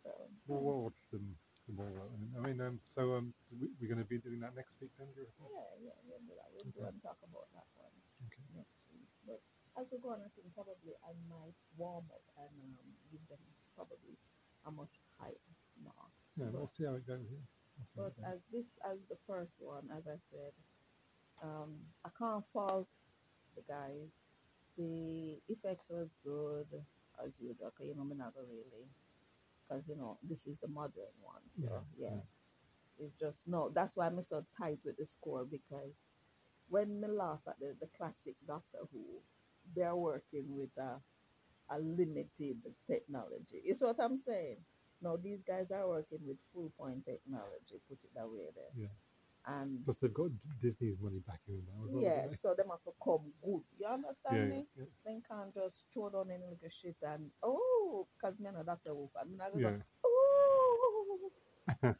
So 0.04 0.10
We'll, 0.48 0.62
we'll 0.62 0.82
watch 0.89 1.02
them 1.12 1.38
tomorrow. 1.65 2.10
I 2.36 2.39
mean, 2.41 2.60
um, 2.62 2.80
so 2.89 3.13
um, 3.15 3.34
we, 3.54 3.70
we're 3.80 3.88
going 3.88 4.02
to 4.02 4.10
be 4.10 4.17
doing 4.17 4.39
that 4.41 4.56
next 4.58 4.82
week 4.82 4.89
then, 4.98 5.08
do 5.13 5.22
you 5.22 5.30
yeah, 5.54 5.70
yeah, 5.86 5.98
we'll 6.10 6.17
do 6.26 6.34
that. 6.34 6.50
We'll 6.50 6.74
do 6.74 6.82
and 6.89 6.98
talk 7.06 7.22
about 7.22 7.46
that 7.54 7.70
one 7.78 7.94
Okay. 8.26 8.41
next 8.58 8.89
week. 8.89 9.06
But 9.28 9.41
as 9.80 9.88
we 9.92 9.98
go 10.00 10.10
on, 10.12 10.20
I 10.20 10.30
think 10.36 10.54
probably 10.54 10.94
I 11.04 11.14
might 11.30 11.56
warm 11.78 12.06
up 12.12 12.22
and 12.38 12.52
um, 12.80 12.92
give 13.12 13.22
them 13.30 13.40
probably 13.76 14.18
a 14.66 14.72
much 14.72 15.00
higher 15.18 15.32
mark. 15.84 16.12
Yeah, 16.38 16.46
But- 16.46 16.54
we'll 16.54 16.68
see 16.68 16.86
how 16.86 16.96
it 16.96 17.08
goes. 17.08 17.26
We'll 17.96 18.08
But 18.10 18.16
goes. 18.22 18.26
as 18.34 18.46
this 18.52 18.80
as 18.86 19.00
the 19.10 19.18
first 19.28 19.62
one, 19.62 19.90
as 19.92 20.08
I 20.08 20.18
said, 20.30 20.54
um, 21.42 21.80
I 22.06 22.10
can't 22.18 22.46
fault 22.54 22.90
the 23.56 23.62
guys. 23.68 24.10
The 24.78 25.42
effects 25.50 25.90
was 25.90 26.16
good 26.24 26.68
as 27.24 27.40
usual. 27.40 27.72
'cause, 27.72 27.88
You 27.88 27.96
know, 27.96 28.04
not 28.04 28.34
really, 28.36 28.88
because 29.68 29.88
you 29.90 29.96
know 29.96 30.18
this 30.24 30.48
is 30.48 30.58
the 30.60 30.68
modern 30.68 31.14
one. 31.22 31.42
So 31.56 31.64
Yeah, 31.64 31.84
yeah, 32.10 32.16
yeah. 32.16 33.06
it's 33.06 33.16
just 33.16 33.48
no. 33.48 33.70
That's 33.70 33.96
why 33.96 34.06
I'm 34.08 34.22
so 34.22 34.46
tight 34.58 34.80
with 34.86 34.98
the 34.98 35.06
score 35.06 35.44
because 35.46 35.94
when 36.70 37.02
me 37.02 37.08
laugh 37.08 37.42
at 37.48 37.60
the, 37.60 37.76
the 37.80 37.88
classic 37.88 38.36
Doctor 38.48 38.86
Who, 38.92 39.22
they're 39.76 39.95
working 39.95 40.45
with 40.50 40.69
a 40.78 41.00
a 41.74 41.80
limited 41.80 42.58
technology. 42.89 43.62
Is 43.65 43.82
what 43.82 43.95
I'm 44.00 44.17
saying. 44.17 44.58
No, 45.02 45.17
these 45.17 45.41
guys 45.41 45.71
are 45.71 45.88
working 45.88 46.19
with 46.26 46.38
full 46.54 46.71
point 46.78 47.06
technology. 47.06 47.80
Put 47.89 47.97
it 48.04 48.12
that 48.15 48.28
way, 48.30 48.50
there. 48.54 48.74
Yeah. 48.76 48.93
And 49.47 49.84
Plus, 49.84 49.97
they've 49.97 50.13
got 50.13 50.30
Disney's 50.62 51.00
money 51.02 51.19
backing 51.26 51.63
them 51.65 51.89
now. 51.89 52.00
yeah, 52.00 52.21
haven't 52.21 52.38
so 52.38 52.54
them 52.54 52.67
have 52.69 52.84
to 52.84 52.93
come 53.04 53.34
good. 53.41 53.63
You 53.80 53.88
understand 53.88 54.38
yeah, 54.38 54.45
me? 54.45 54.67
yeah, 54.78 54.86
They 55.04 55.17
can't 55.28 55.54
just 55.54 55.88
throw 55.91 56.10
down 56.12 56.30
any 56.30 56.45
little 56.45 56.69
shit 56.69 56.97
and 57.02 57.32
oh, 57.41 58.06
cause 58.21 58.38
me 58.39 58.50
and 58.50 58.58
a 58.58 58.63
Doctor 58.63 58.93
fan. 59.15 59.32
Me 59.32 59.38
not 59.38 59.50
yeah. 59.58 59.63
gonna 59.63 59.78
go, 59.78 59.84
oh. 60.06 61.32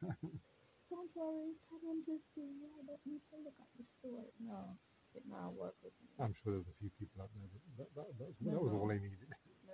Don't 0.92 1.10
worry, 1.16 1.56
come 1.66 1.82
on, 1.90 2.04
just 2.06 2.30
do. 2.36 2.46
I 2.46 2.86
don't 2.86 3.02
need 3.08 3.24
to 3.32 3.38
look 3.42 3.58
at 3.58 3.70
the 3.74 3.86
story. 3.90 4.30
No, 4.46 4.78
it 5.16 5.24
not 5.30 5.54
work 5.54 5.76
with. 5.84 5.94
I'm 6.20 6.34
sure 6.44 6.54
there's 6.54 6.68
a 6.70 6.78
few 6.80 6.92
people 7.00 7.22
out 7.24 7.30
there 7.34 7.48
that 7.50 7.64
that, 7.78 7.90
that, 7.96 8.08
that's, 8.20 8.38
No, 8.42 8.52
that 8.52 8.62
was 8.62 8.74
no. 8.74 8.80
all 8.80 8.92
I 8.92 8.96
needed. 9.02 9.30
No. 9.66 9.74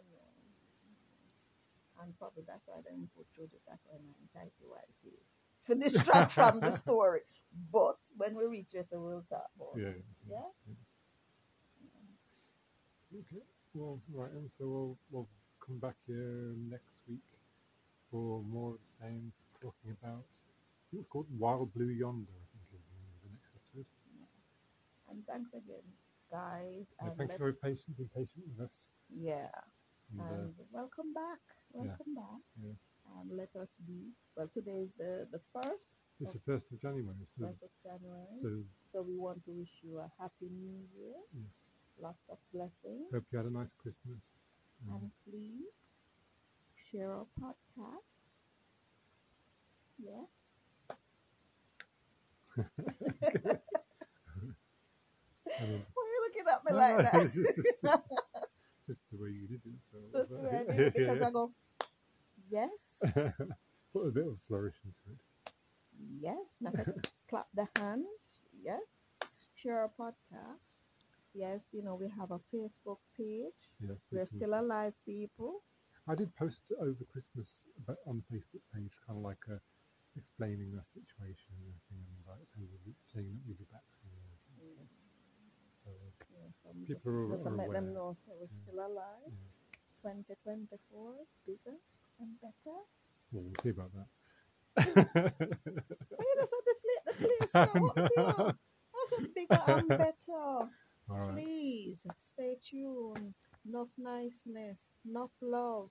And 1.99 2.13
probably 2.19 2.43
that's 2.45 2.67
why 2.67 2.77
they 2.85 2.93
put 3.17 3.25
through 3.33 3.49
the 3.49 3.57
taco 3.65 3.97
and 3.97 4.05
tighty 4.33 4.65
white 4.69 4.85
tees. 5.01 5.41
To 5.65 5.75
distract 5.75 6.31
from 6.31 6.59
the 6.59 6.69
story. 6.83 7.21
But 7.73 7.97
when 8.15 8.35
we 8.35 8.45
reach 8.45 8.71
this, 8.71 8.89
we'll 8.93 9.25
talk 9.29 9.49
more. 9.57 9.73
Yeah. 9.75 9.87
it. 9.97 10.05
Yeah? 10.29 10.45
Okay. 13.17 13.41
Well, 13.73 13.99
right. 14.13 14.31
And 14.31 14.49
so 14.51 14.67
we'll 14.67 14.97
we'll 15.11 15.27
come 15.65 15.79
back 15.79 15.95
here 16.05 16.53
next 16.69 16.99
week 17.09 17.25
for 18.11 18.41
more 18.43 18.71
of 18.73 18.79
the 18.81 18.87
same, 19.01 19.31
talking 19.59 19.91
about. 20.01 20.25
I 20.29 20.85
think 20.91 21.01
it's 21.01 21.07
called 21.09 21.27
Wild 21.37 21.73
Blue 21.73 21.89
Yonder. 21.89 22.31
I 22.31 22.45
think 22.53 22.63
is 22.73 22.85
the 22.85 22.95
name 22.95 23.09
of 23.17 23.21
the 23.25 23.31
next 23.33 23.49
episode. 23.57 23.85
And 25.09 25.16
thanks 25.27 25.53
again, 25.53 25.85
guys. 26.31 26.87
Yeah, 27.01 27.07
and 27.09 27.17
thank 27.17 27.31
you 27.31 27.37
for 27.37 27.51
being 27.51 27.61
patient, 27.75 27.97
being 27.97 28.09
patient 28.15 28.45
with 28.47 28.65
us. 28.65 28.91
yeah. 29.09 29.49
And, 30.11 30.21
uh, 30.21 30.63
welcome 30.71 31.13
back. 31.13 31.39
Welcome 31.71 32.15
back. 32.15 32.41
Yeah. 32.61 32.73
And 33.19 33.37
let 33.37 33.49
us 33.61 33.77
be. 33.87 34.11
Well, 34.35 34.47
today 34.53 34.79
is 34.83 34.93
the, 34.93 35.27
the 35.31 35.39
first 35.53 36.07
it's 36.19 36.33
the 36.33 36.39
first 36.39 36.71
of 36.71 36.79
January, 36.81 37.25
so 37.25 37.45
first 37.45 37.63
of 37.63 37.69
January. 37.83 38.35
so 38.41 38.49
So 38.85 39.01
we 39.01 39.17
want 39.17 39.43
to 39.45 39.51
wish 39.51 39.79
you 39.83 39.99
a 39.99 40.09
happy 40.19 40.49
new 40.49 40.79
year. 40.95 41.15
yes. 41.33 41.69
Lots 41.99 42.29
of 42.29 42.37
blessings. 42.53 43.09
Hope 43.13 43.23
you 43.31 43.37
had 43.37 43.47
a 43.47 43.51
nice 43.51 43.73
Christmas. 43.77 44.53
and 44.85 45.01
And 45.01 45.11
please 45.25 46.01
share 46.75 47.13
our 47.13 47.27
podcast. 47.39 48.31
Yes. 49.99 50.57
I 55.59 55.65
mean, 55.65 55.85
Why 55.93 56.03
are 56.03 56.13
you 56.13 56.21
looking 56.25 56.45
at 56.51 56.65
me 56.65 56.71
like 56.73 57.11
just, 57.13 57.81
that? 57.83 58.03
just 58.87 59.01
the 59.11 59.17
way 59.17 59.29
you 59.29 59.47
did 59.47 59.61
it. 59.65 59.79
So 59.89 59.97
That's 60.13 60.29
the 60.29 60.37
way 60.37 60.65
I 60.69 60.71
did 60.75 60.79
it 60.87 60.93
because 60.95 61.21
I 61.21 61.31
go, 61.31 61.51
yes, 62.49 63.01
Put 63.93 64.07
a 64.07 64.11
bit 64.11 64.27
of 64.27 64.39
flourish 64.47 64.75
into 64.85 64.99
it. 65.11 65.51
yes. 66.19 66.57
Now 66.61 66.71
if 66.73 66.87
I 66.87 66.91
clap 67.29 67.47
the 67.53 67.67
hands. 67.79 68.05
Yes. 68.63 68.81
Share 69.55 69.79
our 69.79 69.91
podcast. 69.99 70.97
Yes, 71.33 71.69
you 71.71 71.83
know, 71.83 71.95
we 71.95 72.09
have 72.19 72.31
a 72.31 72.39
Facebook 72.53 72.97
page. 73.15 73.53
Yes, 73.79 73.97
We're 74.11 74.25
still 74.25 74.59
alive, 74.59 74.93
people. 75.05 75.61
I 76.07 76.15
did 76.15 76.33
post 76.35 76.71
over 76.81 77.03
Christmas 77.11 77.67
about, 77.83 77.97
on 78.07 78.23
the 78.23 78.35
Facebook 78.35 78.63
page, 78.73 78.93
kind 79.05 79.17
of 79.19 79.23
like 79.23 79.43
uh, 79.51 79.59
explaining 80.15 80.71
the 80.73 80.83
situation 80.83 81.53
and 81.59 81.67
everything, 81.69 82.01
and 82.09 82.19
like 82.25 82.47
saying, 82.49 82.69
saying 83.05 83.29
that 83.29 83.43
we'll 83.45 83.57
be 83.59 83.69
back 83.71 83.85
soon. 83.91 84.09
And 86.21 86.37
everything. 86.39 86.53
So, 86.63 86.69
Yeah, 86.87 86.95
so 87.03 87.11
People 87.11 87.29
just, 87.29 87.43
just 87.43 87.47
are 87.47 87.55
let 87.55 87.71
them 87.73 87.93
know 87.93 88.15
so 88.15 88.31
we're 88.39 88.47
still 88.47 88.79
alive. 88.79 89.31
yeah. 89.31 90.11
2024, 90.13 91.13
bigger 91.45 91.77
and 92.19 92.41
better. 92.41 92.77
Well, 93.31 93.43
we'll 93.43 93.53
see 93.61 93.69
about 93.69 93.91
that. 93.93 94.07
You 96.19 96.35
just 96.39 96.53
had 96.55 96.65
to 96.65 96.75
flip 96.83 97.01
the 97.07 97.13
place. 97.13 97.51
So 97.53 97.79
what. 97.79 97.95
That's 98.93 99.33
bigger 99.35 99.63
and 99.67 99.87
better. 99.89 100.69
Right. 101.09 101.33
Please 101.35 102.05
stay 102.17 102.57
tuned. 102.69 103.33
Enough 103.67 103.87
niceness, 103.97 104.97
enough 105.07 105.31
love. 105.41 105.89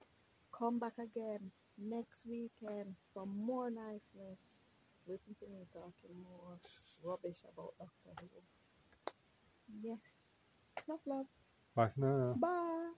Come 0.59 0.79
back 0.79 0.93
again 0.99 1.51
next 1.79 2.25
weekend 2.27 2.95
for 3.15 3.27
more 3.27 3.71
niceness. 3.71 4.75
Listen 5.09 5.35
to 5.41 5.47
me 5.49 5.65
talking 5.73 6.17
more 6.23 6.59
rubbish 7.05 7.39
about 7.53 7.73
Dr. 7.79 8.13
Who. 8.21 8.27
Yes. 9.83 10.43
Enough 10.87 11.01
love. 11.07 11.27
Bye 11.75 11.89
for 11.95 12.01
now. 12.01 12.35
Bye. 12.39 12.93